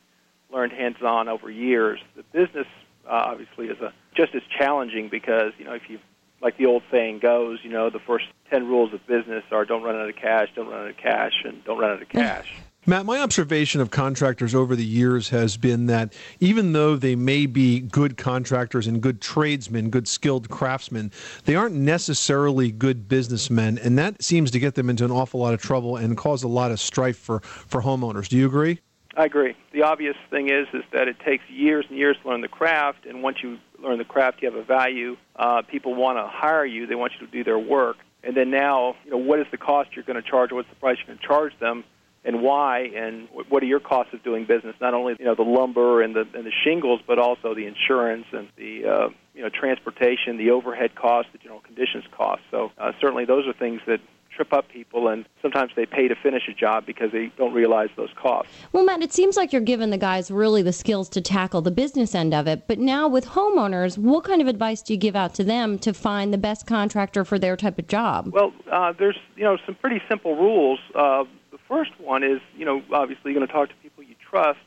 [0.53, 1.99] learned hands-on over years.
[2.15, 2.67] The business
[3.07, 5.97] uh, obviously is a, just as challenging because you know if you
[6.41, 9.83] like the old saying goes, you know, the first 10 rules of business are don't
[9.83, 12.53] run out of cash, don't run out of cash, and don't run out of cash.
[12.89, 17.45] Matt, my observation of contractors over the years has been that even though they may
[17.45, 21.11] be good contractors and good tradesmen, good skilled craftsmen,
[21.43, 25.53] they aren't necessarily good businessmen, and that seems to get them into an awful lot
[25.53, 28.29] of trouble and cause a lot of strife for, for homeowners.
[28.29, 28.79] Do you agree?
[29.17, 29.57] I agree.
[29.73, 33.05] The obvious thing is is that it takes years and years to learn the craft,
[33.05, 35.17] and once you learn the craft, you have a value.
[35.35, 37.97] Uh, people want to hire you; they want you to do their work.
[38.23, 40.51] And then now, you know, what is the cost you're going to charge?
[40.51, 41.83] What's the price you're going to charge them?
[42.25, 42.91] And why?
[42.93, 44.75] And what are your costs of doing business?
[44.81, 48.25] Not only you know the lumber and the and the shingles, but also the insurance
[48.33, 52.43] and the uh, you know transportation, the overhead costs, the general conditions costs.
[52.51, 54.01] So uh, certainly those are things that
[54.37, 57.89] trip up people, and sometimes they pay to finish a job because they don't realize
[57.97, 58.51] those costs.
[58.71, 61.71] Well, Matt, it seems like you're giving the guys really the skills to tackle the
[61.71, 62.67] business end of it.
[62.67, 65.93] But now with homeowners, what kind of advice do you give out to them to
[65.93, 68.31] find the best contractor for their type of job?
[68.31, 70.79] Well, uh, there's you know some pretty simple rules.
[70.93, 74.15] Uh, the first one is you know obviously you're going to talk to people you
[74.29, 74.59] trust,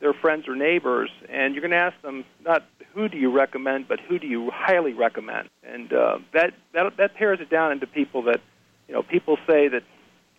[0.00, 3.88] their friends or neighbors, and you're going to ask them not who do you recommend,
[3.88, 7.86] but who do you highly recommend, and uh, that that that pares it down into
[7.86, 8.40] people that
[8.88, 9.82] you know people say that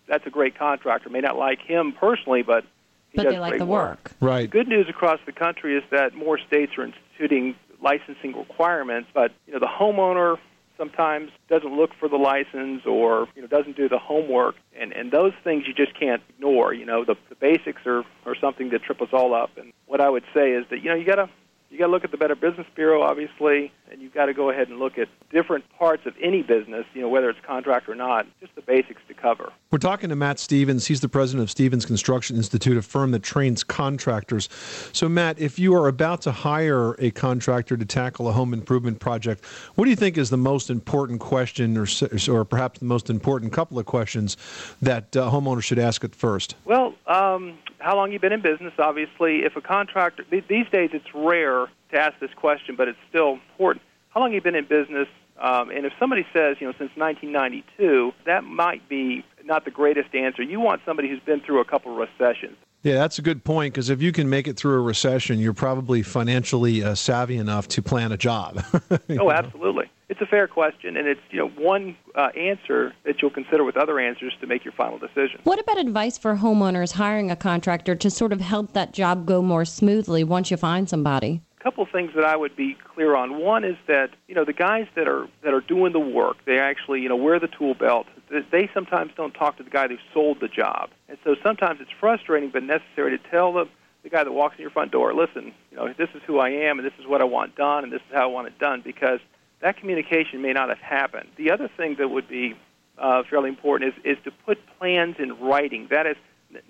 [0.08, 1.08] that's a great contractor.
[1.08, 2.64] May not like him personally, but
[3.10, 4.12] he But does they like great the work.
[4.20, 4.42] Right.
[4.42, 9.32] The good news across the country is that more states are instituting licensing requirements, but
[9.46, 10.38] you know the homeowner
[10.76, 15.12] sometimes doesn't look for the license or you know doesn't do the homework, and and
[15.12, 16.74] those things you just can't ignore.
[16.74, 19.50] You know the, the basics are are something that trip us all up.
[19.56, 21.28] And what I would say is that you know you gotta
[21.70, 24.50] you got to look at the Better Business Bureau, obviously, and you've got to go
[24.50, 27.94] ahead and look at different parts of any business, you know, whether it's contract or
[27.94, 29.52] not, just the basics to cover.
[29.70, 30.86] We're talking to Matt Stevens.
[30.86, 34.48] He's the president of Stevens Construction Institute, a firm that trains contractors.
[34.92, 38.98] So, Matt, if you are about to hire a contractor to tackle a home improvement
[38.98, 39.44] project,
[39.76, 41.86] what do you think is the most important question, or,
[42.28, 44.36] or perhaps the most important couple of questions
[44.82, 46.56] that uh, homeowners should ask at first?
[46.64, 48.72] Well, um, how long you been in business?
[48.78, 51.59] Obviously, if a contractor these days it's rare
[51.92, 53.82] to ask this question, but it's still important.
[54.10, 55.08] How long have you been in business?
[55.40, 60.14] Um, and if somebody says, you know, since 1992, that might be not the greatest
[60.14, 60.42] answer.
[60.42, 62.56] You want somebody who's been through a couple of recessions.
[62.82, 65.52] Yeah, that's a good point because if you can make it through a recession, you're
[65.52, 68.64] probably financially uh, savvy enough to plan a job.
[69.18, 69.90] Oh, absolutely.
[70.08, 73.76] It's a fair question, and it's you know one uh, answer that you'll consider with
[73.76, 75.40] other answers to make your final decision.
[75.44, 79.42] What about advice for homeowners hiring a contractor to sort of help that job go
[79.42, 81.42] more smoothly once you find somebody?
[81.62, 83.38] Couple things that I would be clear on.
[83.38, 86.58] One is that you know the guys that are that are doing the work, they
[86.58, 88.06] actually you know wear the tool belt.
[88.30, 91.90] They sometimes don't talk to the guy who sold the job, and so sometimes it's
[92.00, 93.66] frustrating but necessary to tell the
[94.02, 96.48] the guy that walks in your front door, listen, you know this is who I
[96.48, 98.58] am, and this is what I want done, and this is how I want it
[98.58, 99.20] done, because
[99.60, 101.28] that communication may not have happened.
[101.36, 102.56] The other thing that would be
[102.96, 105.88] uh, fairly important is is to put plans in writing.
[105.90, 106.16] That is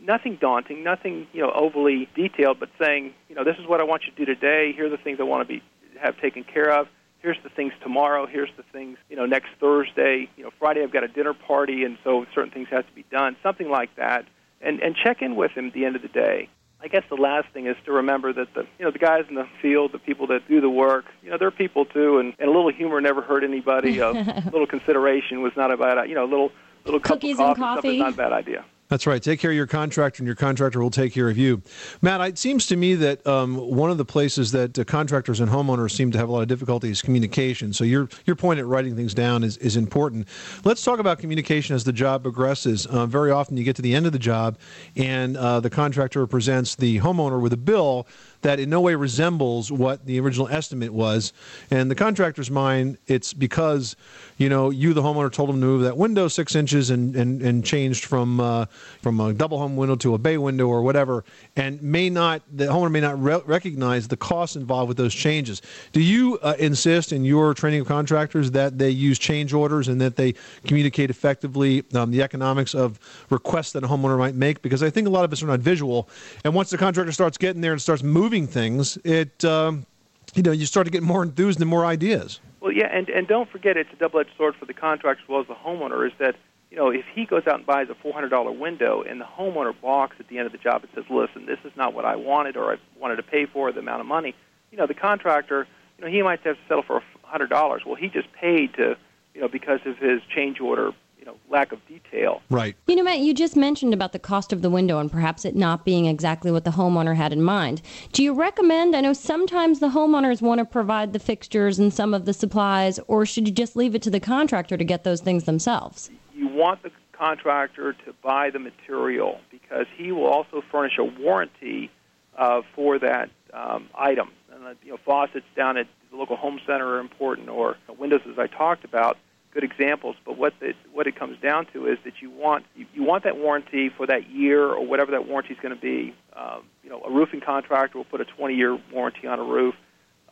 [0.01, 3.85] nothing daunting, nothing you know overly detailed, but saying you know this is what I
[3.85, 4.73] want you to do today.
[4.73, 5.62] Here are the things I want to be
[6.01, 6.88] have taken care of.
[7.21, 8.27] Here's the things tomorrow.
[8.27, 10.29] Here's the things you know next Thursday.
[10.37, 13.05] You know Friday I've got a dinner party, and so certain things have to be
[13.11, 13.37] done.
[13.43, 14.27] Something like that,
[14.61, 16.49] and and check in with him at the end of the day.
[16.83, 19.35] I guess the last thing is to remember that the you know the guys in
[19.35, 22.49] the field, the people that do the work, you know they're people too, and, and
[22.49, 23.99] a little humor never hurt anybody.
[23.99, 24.11] a
[24.53, 26.51] little consideration was not a bad you know a little
[26.87, 27.97] little cup Cookies of and coffee, stuff coffee.
[27.97, 28.64] is not a bad idea.
[28.90, 29.22] That's right.
[29.22, 31.62] Take care of your contractor, and your contractor will take care of you.
[32.03, 35.48] Matt, it seems to me that um, one of the places that uh, contractors and
[35.48, 37.72] homeowners seem to have a lot of difficulty is communication.
[37.72, 40.26] So your your point at writing things down is, is important.
[40.64, 42.85] Let's talk about communication as the job progresses.
[42.87, 44.59] Uh, very often, you get to the end of the job,
[44.96, 48.09] and uh, the contractor presents the homeowner with a bill
[48.42, 51.33] that in no way resembles what the original estimate was.
[51.70, 53.96] And the contractor's mind, it's because
[54.38, 57.42] you know you, the homeowner, told him to move that window six inches and and,
[57.42, 58.66] and changed from uh,
[59.03, 61.24] from a double hung window to a bay window or whatever,
[61.57, 65.62] and may not the homeowner may not re- recognize the costs involved with those changes.
[65.92, 70.00] Do you uh, insist in your training of contractors that they use change orders and
[70.00, 70.35] that they
[70.66, 72.98] communicate effectively um, the economics of
[73.31, 74.62] requests that a homeowner might make?
[74.62, 76.09] Because I think a lot of us are not visual,
[76.44, 79.87] and once the contractor starts getting there and starts moving things, it um,
[80.35, 82.40] you know you start to get more enthused and more ideas.
[82.61, 85.40] Well, yeah, and and don't forget it's a double-edged sword for the contractor as well
[85.40, 86.07] as the homeowner.
[86.07, 86.37] Is that
[86.71, 89.25] you know if he goes out and buys a four hundred dollar window and the
[89.25, 92.05] homeowner balks at the end of the job and says, "Listen, this is not what
[92.05, 94.35] I wanted or I wanted to pay for the amount of money,"
[94.71, 95.66] you know the contractor,
[95.99, 97.83] you know he might have to settle for a hundred dollars.
[97.85, 98.97] Well, he just paid to
[99.35, 102.42] you know because of his change order, you know lack of detail.
[102.50, 102.74] Right.
[102.88, 105.54] You know, Matt, you just mentioned about the cost of the window and perhaps it
[105.54, 107.83] not being exactly what the homeowner had in mind.
[108.12, 108.96] Do you recommend?
[108.96, 112.98] I know sometimes the homeowners want to provide the fixtures and some of the supplies,
[113.06, 116.11] or should you just leave it to the contractor to get those things themselves?
[116.40, 121.90] you want the contractor to buy the material because he will also furnish a warranty
[122.38, 124.30] uh, for that um, item.
[124.52, 128.22] And uh, you know, faucets down at the local home center are important, or windows,
[128.28, 129.18] as I talked about,
[129.53, 130.17] good examples.
[130.25, 133.25] But what it, what it comes down to is that you want you, you want
[133.25, 136.15] that warranty for that year or whatever that warranty is going to be.
[136.35, 139.75] Um, you know, a roofing contractor will put a 20-year warranty on a roof.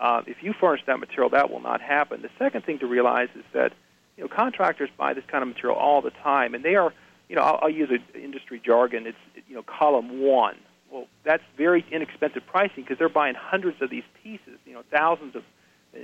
[0.01, 2.23] Uh, if you furnish that material, that will not happen.
[2.23, 3.73] The second thing to realize is that
[4.17, 6.93] you know, contractors buy this kind of material all the time, and they are,
[7.29, 9.07] you know, I'll, I'll use a industry jargon.
[9.07, 10.57] It's, you know, column one.
[10.91, 15.37] Well, that's very inexpensive pricing because they're buying hundreds of these pieces, you know, thousands
[15.37, 15.43] of,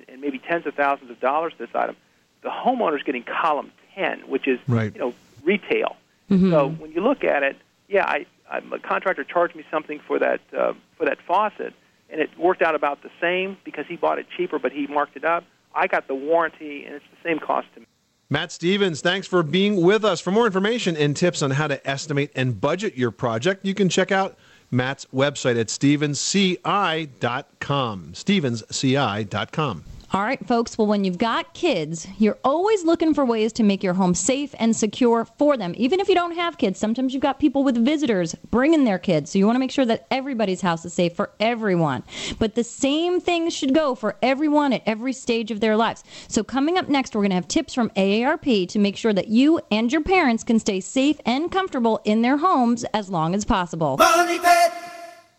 [0.09, 1.97] and maybe tens of thousands of dollars this item.
[2.45, 4.93] The homeowner's getting column ten, which is, Right.
[4.95, 5.97] you know, retail.
[6.31, 6.51] Mm-hmm.
[6.53, 7.57] So when you look at it,
[7.89, 11.75] yeah, I, I'm a contractor charged me something for that uh, for that faucet,
[12.11, 15.17] and it worked out about the same because he bought it cheaper, but he marked
[15.17, 15.45] it up.
[15.75, 17.87] I got the warranty, and it's the same cost to me.
[18.31, 20.21] Matt Stevens, thanks for being with us.
[20.21, 23.89] For more information and tips on how to estimate and budget your project, you can
[23.89, 24.37] check out
[24.71, 28.13] Matt's website at stevensci.com.
[28.15, 29.85] Stevensci.com.
[30.15, 30.79] All right, folks.
[30.79, 34.55] Well, when you've got kids, you're always looking for ways to make your home safe
[34.61, 35.75] and secure for them.
[35.77, 39.33] Even if you don't have kids, sometimes you've got people with visitors bringing their kids.
[39.33, 42.05] So you want to make sure that everybody's house is safe for everyone.
[42.39, 46.05] But the same things should go for everyone at every stage of their lives.
[46.29, 49.27] So coming up next, we're going to have tips from AARP to make sure that
[49.27, 53.45] you and your parents can stay safe and comfortable in their homes as long as
[53.45, 53.97] possible.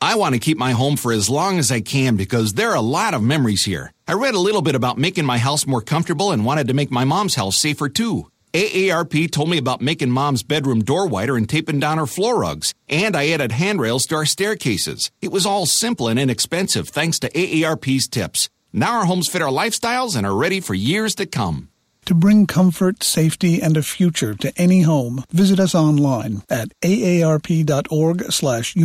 [0.01, 2.75] I want to keep my home for as long as I can because there are
[2.75, 3.91] a lot of memories here.
[4.07, 6.91] I read a little bit about making my house more comfortable and wanted to make
[6.91, 8.27] my mom's house safer too.
[8.53, 12.73] AARP told me about making mom's bedroom door wider and taping down her floor rugs.
[12.87, 15.11] And I added handrails to our staircases.
[15.21, 18.49] It was all simple and inexpensive thanks to AARP's tips.
[18.71, 21.69] Now our homes fit our lifestyles and are ready for years to come.
[22.05, 28.31] To bring comfort, safety, and a future to any home, visit us online at aarp.org
[28.31, 28.75] slash.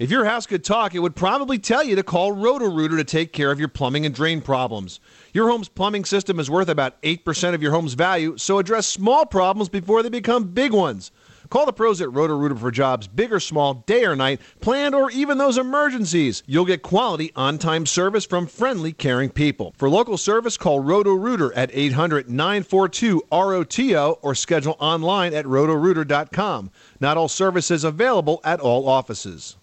[0.00, 3.34] If your house could talk, it would probably tell you to call Roto-Rooter to take
[3.34, 4.98] care of your plumbing and drain problems.
[5.34, 9.26] Your home's plumbing system is worth about 8% of your home's value, so address small
[9.26, 11.12] problems before they become big ones.
[11.50, 15.10] Call the pros at Roto-Rooter for jobs, big or small, day or night, planned or
[15.10, 16.42] even those emergencies.
[16.46, 19.74] You'll get quality, on-time service from friendly, caring people.
[19.76, 26.70] For local service, call Roto-Rooter at 800-942-ROTO or schedule online at rotorooter.com.
[27.00, 29.58] Not all services available at all offices.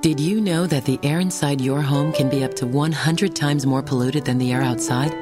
[0.00, 3.66] Did you know that the air inside your home can be up to 100 times
[3.66, 5.12] more polluted than the air outside?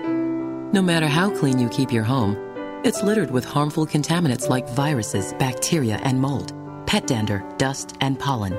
[0.75, 2.37] No matter how clean you keep your home,
[2.85, 6.53] it's littered with harmful contaminants like viruses, bacteria, and mold,
[6.87, 8.53] pet dander, dust, and pollen.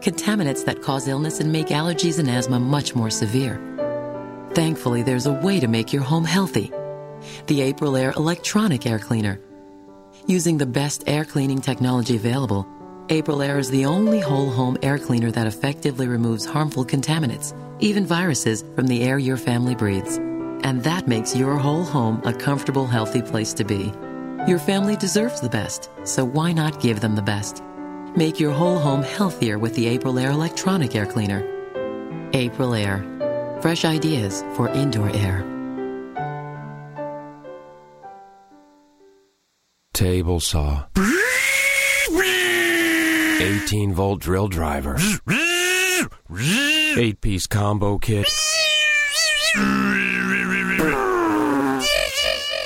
[0.00, 3.60] Contaminants that cause illness and make allergies and asthma much more severe.
[4.54, 6.72] Thankfully, there's a way to make your home healthy.
[7.46, 9.38] The Aprilaire Electronic Air Cleaner.
[10.26, 12.66] Using the best air cleaning technology available,
[13.10, 18.64] Aprilaire is the only whole home air cleaner that effectively removes harmful contaminants, even viruses,
[18.76, 20.18] from the air your family breathes.
[20.62, 23.92] And that makes your whole home a comfortable, healthy place to be.
[24.46, 27.64] Your family deserves the best, so why not give them the best?
[28.14, 31.42] Make your whole home healthier with the Aprilaire Electronic Air Cleaner.
[32.30, 33.02] Aprilaire.
[33.60, 35.44] Fresh ideas for indoor air.
[39.94, 40.84] Table saw.
[43.40, 44.98] 18 volt drill driver.
[46.96, 48.28] 8 piece combo kit.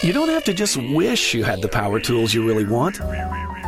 [0.03, 2.99] You don't have to just wish you had the power tools you really want.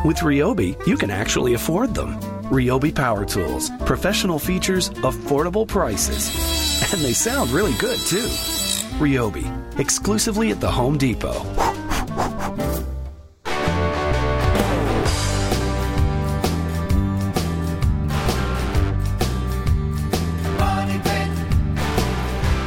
[0.03, 2.19] With Ryobi, you can actually afford them.
[2.51, 3.71] Ryobi Power Tools.
[3.85, 6.29] Professional features, affordable prices.
[6.93, 8.27] And they sound really good, too.
[8.99, 11.43] Ryobi, exclusively at the Home Depot.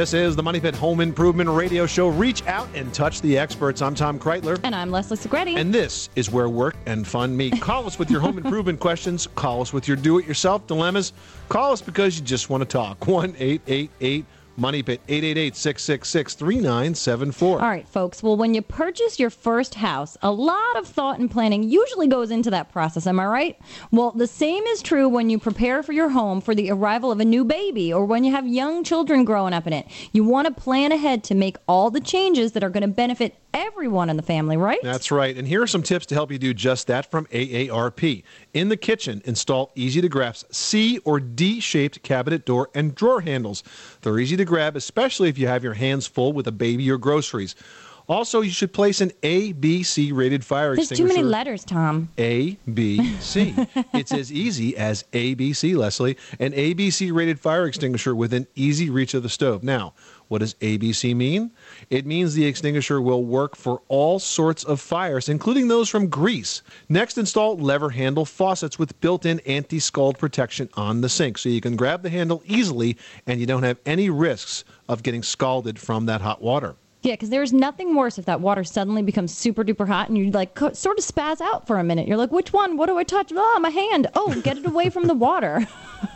[0.00, 2.08] This is the Money Pit Home Improvement Radio Show.
[2.08, 3.82] Reach out and touch the experts.
[3.82, 4.58] I'm Tom Kraeutler.
[4.64, 5.58] And I'm Leslie Segrete.
[5.58, 7.60] And this is where work and fun meet.
[7.60, 9.28] Call us with your home improvement questions.
[9.34, 11.12] Call us with your do it yourself dilemmas.
[11.50, 13.06] Call us because you just want to talk.
[13.06, 14.24] 1 888
[14.56, 17.60] Money Pit 888 666 3974.
[17.60, 18.22] All right, folks.
[18.22, 22.30] Well, when you purchase your first house, a lot of thought and planning usually goes
[22.30, 23.06] into that process.
[23.06, 23.58] Am I right?
[23.90, 27.20] Well, the same is true when you prepare for your home for the arrival of
[27.20, 29.86] a new baby or when you have young children growing up in it.
[30.12, 33.36] You want to plan ahead to make all the changes that are going to benefit
[33.54, 34.80] everyone in the family, right?
[34.82, 35.36] That's right.
[35.36, 38.22] And here are some tips to help you do just that from AARP.
[38.54, 43.20] In the kitchen, install easy to grasp C or D shaped cabinet door and drawer
[43.20, 43.62] handles.
[44.02, 46.98] They're easy to grab, especially if you have your hands full with a baby or
[46.98, 47.54] groceries.
[48.10, 51.04] Also, you should place an A, B, C rated fire extinguisher.
[51.04, 52.08] There's too many letters, Tom.
[52.18, 53.54] A, B, C.
[53.94, 56.16] it's as easy as A, B, C, Leslie.
[56.40, 59.62] An ABC rated fire extinguisher within easy reach of the stove.
[59.62, 59.94] Now,
[60.26, 61.52] what does ABC mean?
[61.90, 66.62] It means the extinguisher will work for all sorts of fires, including those from grease.
[66.88, 71.48] Next, install lever handle faucets with built in anti scald protection on the sink so
[71.48, 75.80] you can grab the handle easily and you don't have any risks of getting scalded
[75.80, 76.76] from that hot water.
[77.02, 80.30] Yeah, because there's nothing worse if that water suddenly becomes super duper hot and you
[80.30, 82.06] like co- sort of spaz out for a minute.
[82.06, 82.76] You're like, which one?
[82.76, 83.32] What do I touch?
[83.34, 84.06] Oh, my hand.
[84.14, 85.66] Oh, get it away from the water.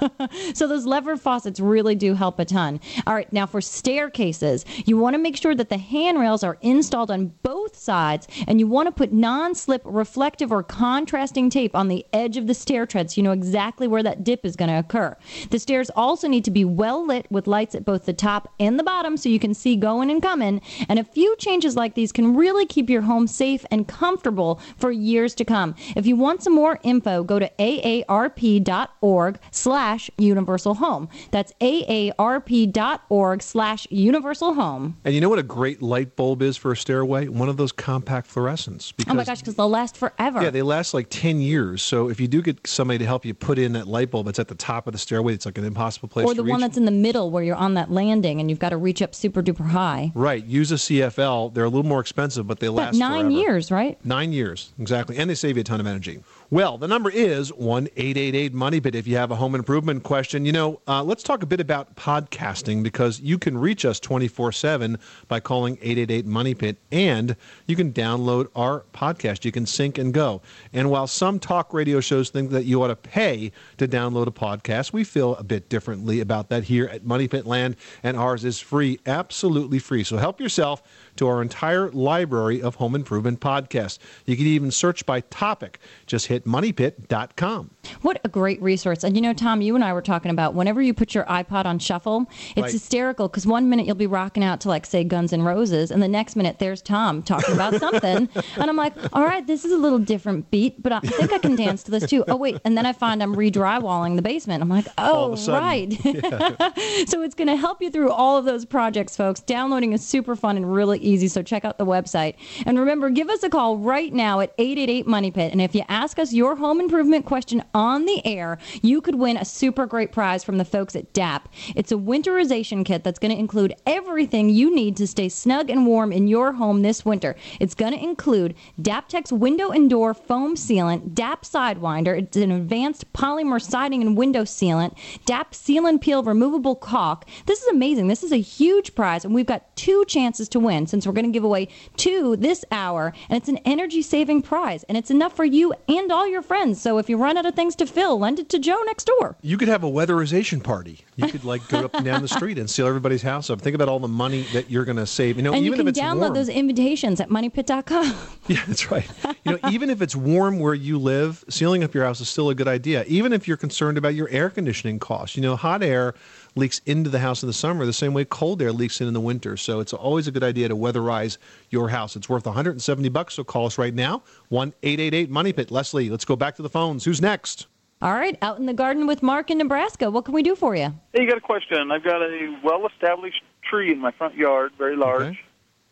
[0.55, 2.81] so those lever faucets really do help a ton.
[3.07, 7.11] All right, now for staircases, you want to make sure that the handrails are installed
[7.11, 12.05] on both sides, and you want to put non-slip reflective or contrasting tape on the
[12.13, 14.79] edge of the stair tread so you know exactly where that dip is going to
[14.79, 15.17] occur.
[15.51, 18.79] The stairs also need to be well lit with lights at both the top and
[18.79, 20.61] the bottom so you can see going and coming.
[20.89, 24.91] And a few changes like these can really keep your home safe and comfortable for
[24.91, 25.75] years to come.
[25.97, 31.09] If you want some more info, go to aarp.org slash universal home.
[31.31, 34.97] That's aarp.org slash universal home.
[35.05, 37.29] And you know what a great light bulb is for a stairway?
[37.29, 38.93] One of those compact fluorescents.
[39.09, 40.43] Oh my gosh, because they'll last forever.
[40.43, 41.83] Yeah, they last like 10 years.
[41.83, 44.39] So if you do get somebody to help you put in that light bulb, it's
[44.39, 45.35] at the top of the stairway.
[45.35, 47.57] It's like an impossible place or to the one that's in the middle where you're
[47.57, 50.13] on that landing and you've got to reach up super duper high.
[50.15, 50.45] Right.
[50.45, 51.53] Use a CFL.
[51.55, 53.31] They're a little more expensive, but they But last nine forever.
[53.31, 53.99] years, right?
[54.05, 55.17] Nine years, exactly.
[55.19, 56.21] And they save you a ton of energy.
[56.51, 60.45] Well, the number is 1 888 Money Pit if you have a home improvement question.
[60.45, 64.53] You know, uh, let's talk a bit about podcasting because you can reach us 24
[64.53, 67.35] 7 by calling 888 Money Pit and
[67.67, 69.47] you can download our podcast.
[69.47, 70.43] You can sync and go.
[70.75, 74.31] And while some talk radio shows think that you ought to pay to download a
[74.31, 78.45] podcast, we feel a bit differently about that here at Money Pit Land, and ours
[78.45, 80.05] is free, absolutely free.
[80.05, 80.83] So help yourself
[81.17, 83.99] to our entire library of home improvement podcasts.
[84.27, 85.79] You can even search by topic.
[86.07, 87.71] Just hit moneypit.com.
[88.03, 89.05] What a great resource.
[89.05, 91.67] And you know, Tom, you and I were talking about whenever you put your iPod
[91.67, 92.73] on shuffle, it's Right.
[92.73, 96.03] hysterical because one minute you'll be rocking out to, like, say, Guns N' Roses, and
[96.03, 98.29] the next minute there's Tom talking about something.
[98.57, 101.39] and I'm like, all right, this is a little different beat, but I think I
[101.39, 102.25] can dance to this too.
[102.29, 102.59] Oh, wait.
[102.65, 104.63] And then I find I'm re drywalling the basement.
[104.63, 105.61] I'm like, oh, sudden.
[105.61, 105.93] right.
[107.09, 109.41] so it's going to help you through all of those projects, folks.
[109.41, 111.29] Downloading is super fun and really easy.
[111.29, 112.35] So check out the website.
[112.67, 115.53] And remember, give us a call right now at 888 Money Pit.
[115.53, 119.37] And if you ask us your home improvement question on the air, you could win
[119.37, 121.49] a super great prize from the folks at DAP.
[121.77, 125.87] It's a winterization kit that's going to include everything you need to stay snug and
[125.87, 127.37] warm in your home this winter.
[127.61, 132.19] It's going to include DAPtex window and door foam sealant, DAP Sidewinder.
[132.19, 134.97] It's an advanced polymer siding and window sealant,
[135.27, 137.27] DAP Seal and Peel removable caulk.
[137.47, 138.09] This is amazing.
[138.09, 141.25] This is a huge prize, and we've got two chances to win since we're going
[141.25, 141.67] to give away
[141.97, 146.13] two this hour, and it's an energy saving prize, and it's enough for you and
[146.13, 146.81] all your friends.
[146.81, 149.35] So if you run out of things to fill, lend it to Joe next door.
[149.43, 151.01] You could have a weatherization party.
[151.17, 153.61] You could like go up and down the street and seal everybody's house up.
[153.61, 155.37] Think about all the money that you're going to save.
[155.37, 156.35] You know, and you can if it's download warm.
[156.35, 158.15] those invitations at moneypit.com.
[158.47, 159.09] Yeah, that's right.
[159.47, 162.51] You know, even if it's warm where you live, sealing up your house is still
[162.51, 163.03] a good idea.
[163.07, 165.35] Even if you're concerned about your air conditioning costs.
[165.35, 166.13] You know, hot air
[166.55, 169.15] leaks into the house in the summer the same way cold air leaks in in
[169.15, 169.57] the winter.
[169.57, 171.39] So it's always a good idea to weatherize
[171.71, 172.17] your house.
[172.17, 174.23] It's worth 170 bucks, so call us right now.
[174.51, 175.71] 1-888 Money Pit.
[175.71, 177.05] Leslie, let's go back to the phones.
[177.05, 177.67] Who's next?
[178.03, 180.11] All right, out in the garden with Mark in Nebraska.
[180.11, 180.93] What can we do for you?
[181.13, 181.91] Hey, you got a question?
[181.91, 185.43] I've got a well-established tree in my front yard, very large,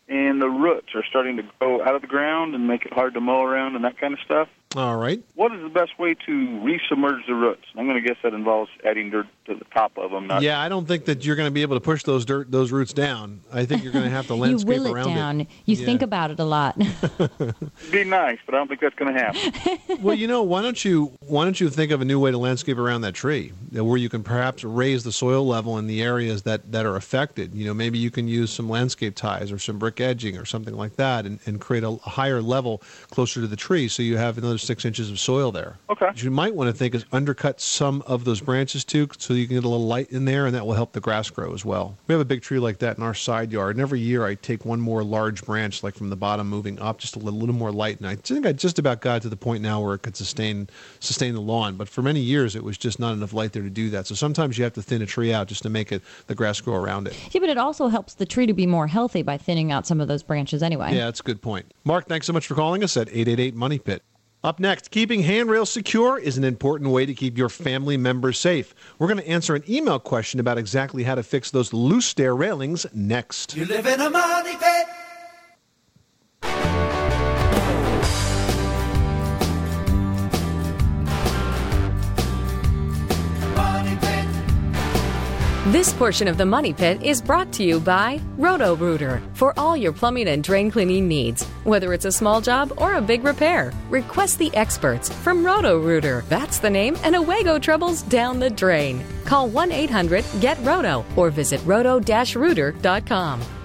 [0.09, 3.15] and the roots are starting to grow out of the ground and make it hard
[3.15, 4.49] to mow around and that kind of stuff.
[4.77, 5.23] All right.
[5.35, 7.65] What is the best way to re-submerge the roots?
[7.77, 10.27] I'm going to guess that involves adding dirt to the top of them.
[10.29, 12.51] Not Yeah, I don't think that you're going to be able to push those dirt
[12.51, 13.41] those roots down.
[13.53, 15.41] I think you're going to have to You landscape will it around down.
[15.43, 15.49] it.
[15.67, 15.85] You Yeah.
[15.87, 16.79] think about it a lot.
[17.91, 20.01] be nice, but I don't think that's going to happen.
[20.03, 22.39] well, you know, why don't you why don't you think of a new way to
[22.39, 26.03] landscape around that tree, uh, where you can perhaps raise the soil level in the
[26.03, 27.55] areas that, that are affected.
[27.55, 30.75] You know, maybe you can use some landscape ties or some brick edging or something
[30.75, 32.79] like that, and, and create a higher level
[33.11, 35.77] closer to the tree, so you have another six inches of soil there.
[35.91, 36.07] Okay.
[36.07, 39.47] What you might want to think is undercut some of those branches too, so you
[39.47, 41.65] can get a little light in there, and that will help the grass grow as
[41.65, 41.97] well.
[42.07, 44.35] We have a big tree like that in our side yard, and every year I
[44.35, 47.55] take one more large branch, like from the bottom moving up, just a little, little
[47.55, 50.03] more light, and I think I just about got to the point now where it
[50.03, 50.69] could sustain
[51.01, 51.77] sustain the lawn.
[51.77, 54.07] But for many years, it was just not enough light there to do that.
[54.07, 56.61] So sometimes you have to thin a tree out just to make it the grass
[56.61, 57.17] grow around it.
[57.33, 60.01] yeah, but it also helps the tree to be more healthy by thinning out some
[60.01, 60.95] of those branches anyway.
[60.95, 61.67] Yeah, that's a good point.
[61.85, 64.03] Mark, thanks so much for calling us at 888 Money Pit.
[64.45, 68.75] Up next, keeping handrails secure is an important way to keep your family members safe.
[68.99, 72.35] We're going to answer an email question about exactly how to fix those loose stair
[72.35, 73.55] railings next.
[73.55, 74.87] You live in a money pit.
[85.67, 89.77] This portion of the Money Pit is brought to you by Roto Rooter for all
[89.77, 91.45] your plumbing and drain cleaning needs.
[91.63, 96.25] Whether it's a small job or a big repair, request the experts from Roto Rooter.
[96.29, 99.05] That's the name, and away go troubles down the drain.
[99.25, 103.62] Call 1 800 GET ROTO or visit roto rooter.com.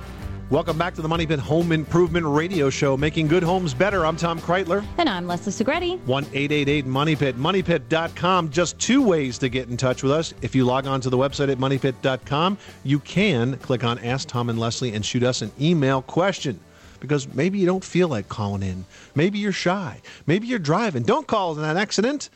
[0.49, 4.05] Welcome back to the Money Pit Home Improvement Radio Show, making good homes better.
[4.05, 4.85] I'm Tom Kraeutler.
[4.97, 5.99] And I'm Leslie Segrete.
[6.05, 8.49] 1 888 Money Pit, moneypit.com.
[8.49, 10.33] Just two ways to get in touch with us.
[10.41, 14.49] If you log on to the website at moneypit.com, you can click on Ask Tom
[14.49, 16.61] and Leslie and shoot us an email question.
[17.01, 18.85] Because maybe you don't feel like calling in.
[19.15, 20.01] Maybe you're shy.
[20.27, 21.03] Maybe you're driving.
[21.03, 22.29] Don't call in an accident.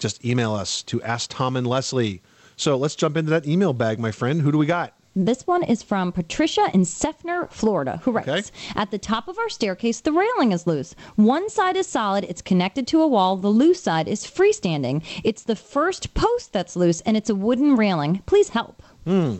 [0.00, 2.22] Just email us to Ask Tom and Leslie.
[2.56, 4.42] So let's jump into that email bag, my friend.
[4.42, 4.94] Who do we got?
[5.14, 9.50] This one is from Patricia in Seffner, Florida, who writes At the top of our
[9.50, 10.94] staircase, the railing is loose.
[11.16, 13.36] One side is solid, it's connected to a wall.
[13.36, 15.02] The loose side is freestanding.
[15.22, 18.22] It's the first post that's loose, and it's a wooden railing.
[18.24, 18.82] Please help.
[19.04, 19.36] Hmm.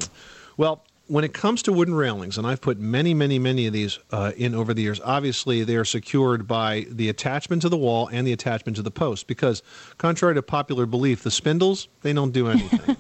[0.58, 3.98] Well, when it comes to wooden railings, and I've put many, many, many of these
[4.12, 8.08] uh, in over the years, obviously they are secured by the attachment to the wall
[8.10, 9.62] and the attachment to the post because,
[9.98, 12.96] contrary to popular belief, the spindles, they don't do anything.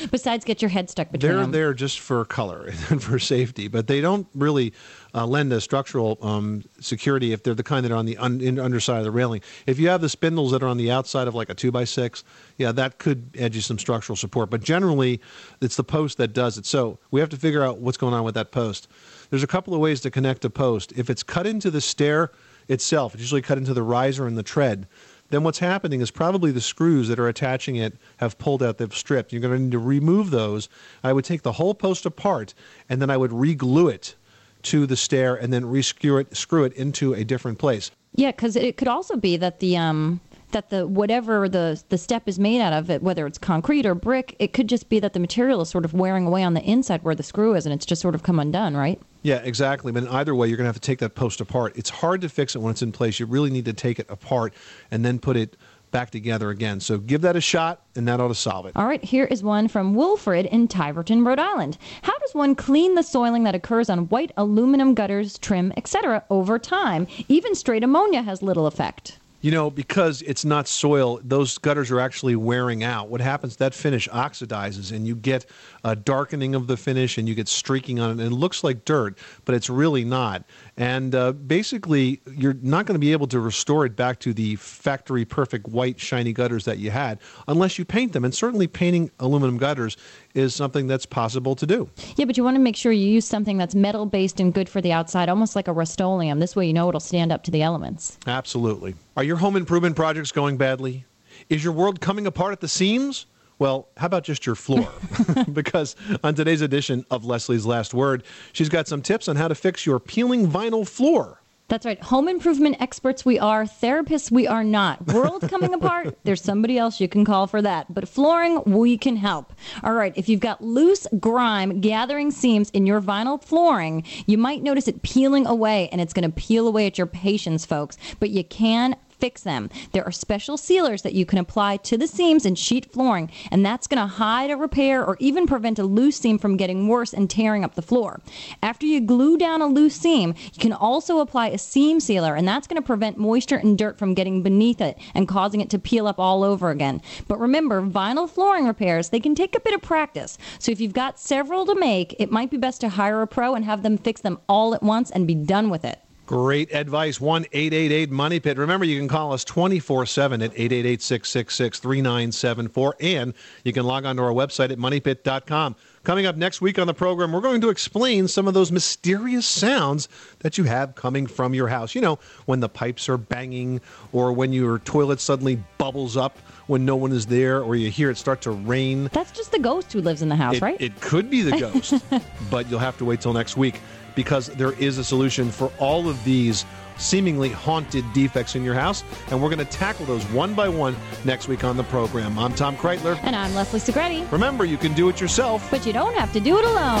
[0.10, 1.52] Besides, get your head stuck between They're them.
[1.52, 4.72] there just for color and for safety, but they don't really
[5.14, 8.58] uh, lend a structural um, security if they're the kind that are on the un-
[8.58, 9.42] underside of the railing.
[9.66, 11.84] If you have the spindles that are on the outside of like a two by
[11.84, 12.24] six,
[12.58, 14.50] yeah, that could add you some structural support.
[14.50, 15.20] But generally,
[15.60, 16.66] it's the post that does it.
[16.66, 18.88] So we have to figure out what's going on with that post.
[19.30, 20.92] There's a couple of ways to connect a post.
[20.96, 22.32] If it's cut into the stair
[22.68, 24.86] itself, it's usually cut into the riser and the tread
[25.32, 28.94] then what's happening is probably the screws that are attaching it have pulled out, they've
[28.94, 29.32] stripped.
[29.32, 30.68] You're going to need to remove those.
[31.02, 32.52] I would take the whole post apart,
[32.90, 34.14] and then I would re-glue it
[34.62, 37.90] to the stair, and then re-screw it, screw it into a different place.
[38.14, 40.20] Yeah, because it could also be that the um
[40.52, 43.94] that the whatever the the step is made out of it, whether it's concrete or
[43.94, 46.62] brick, it could just be that the material is sort of wearing away on the
[46.62, 49.00] inside where the screw is, and it's just sort of come undone, right?
[49.22, 49.92] Yeah, exactly.
[49.92, 51.76] But either way, you're going to have to take that post apart.
[51.76, 53.18] It's hard to fix it when it's in place.
[53.18, 54.52] You really need to take it apart
[54.90, 55.56] and then put it
[55.92, 56.80] back together again.
[56.80, 58.72] So give that a shot, and that ought to solve it.
[58.74, 61.78] All right, here is one from Wilfred in Tiverton, Rhode Island.
[62.02, 66.24] How does one clean the soiling that occurs on white aluminum gutters, trim, etc.
[66.30, 67.06] over time?
[67.28, 69.18] Even straight ammonia has little effect.
[69.42, 73.08] You know, because it's not soil, those gutters are actually wearing out.
[73.08, 75.46] What happens, that finish oxidizes and you get
[75.82, 78.12] a darkening of the finish and you get streaking on it.
[78.12, 80.44] And it looks like dirt, but it's really not.
[80.76, 84.56] And uh, basically, you're not going to be able to restore it back to the
[84.56, 88.24] factory perfect white, shiny gutters that you had unless you paint them.
[88.24, 89.98] And certainly, painting aluminum gutters
[90.34, 91.90] is something that's possible to do.
[92.16, 94.68] Yeah, but you want to make sure you use something that's metal based and good
[94.68, 96.38] for the outside, almost like a Rust-Oleum.
[96.40, 98.18] This way you know it'll stand up to the elements.
[98.26, 98.94] Absolutely.
[99.16, 101.04] Are your home improvement projects going badly?
[101.50, 103.26] Is your world coming apart at the seams?
[103.62, 104.92] Well, how about just your floor?
[105.52, 105.94] because
[106.24, 109.86] on today's edition of Leslie's Last Word, she's got some tips on how to fix
[109.86, 111.38] your peeling vinyl floor.
[111.68, 112.02] That's right.
[112.02, 115.06] Home improvement experts we are, therapists we are not.
[115.06, 117.94] World coming apart, there's somebody else you can call for that.
[117.94, 119.52] But flooring, we can help.
[119.84, 124.64] All right, if you've got loose grime gathering seams in your vinyl flooring, you might
[124.64, 127.96] notice it peeling away, and it's going to peel away at your patience, folks.
[128.18, 129.70] But you can fix them.
[129.92, 133.64] There are special sealers that you can apply to the seams in sheet flooring, and
[133.64, 137.12] that's going to hide a repair or even prevent a loose seam from getting worse
[137.12, 138.20] and tearing up the floor.
[138.64, 142.48] After you glue down a loose seam, you can also apply a seam sealer, and
[142.48, 145.78] that's going to prevent moisture and dirt from getting beneath it and causing it to
[145.78, 147.00] peel up all over again.
[147.28, 150.36] But remember, vinyl flooring repairs, they can take a bit of practice.
[150.58, 153.54] So if you've got several to make, it might be best to hire a pro
[153.54, 156.00] and have them fix them all at once and be done with it.
[156.32, 157.20] Great advice.
[157.20, 158.56] 1 888 Money Pit.
[158.56, 162.96] Remember, you can call us 24 7 at 888 666 3974.
[163.00, 165.76] And you can log on to our website at moneypit.com.
[166.04, 169.44] Coming up next week on the program, we're going to explain some of those mysterious
[169.44, 170.08] sounds
[170.38, 171.94] that you have coming from your house.
[171.94, 176.86] You know, when the pipes are banging, or when your toilet suddenly bubbles up when
[176.86, 179.10] no one is there, or you hear it start to rain.
[179.12, 180.80] That's just the ghost who lives in the house, It, right?
[180.80, 182.02] it could be the ghost,
[182.50, 183.80] but you'll have to wait till next week
[184.14, 186.64] because there is a solution for all of these
[186.98, 190.96] seemingly haunted defects in your house, and we're going to tackle those one by one
[191.24, 192.38] next week on the program.
[192.38, 193.18] I'm Tom Kraeutler.
[193.22, 194.30] And I'm Leslie Segrete.
[194.30, 195.68] Remember, you can do it yourself.
[195.70, 197.00] But you don't have to do it alone.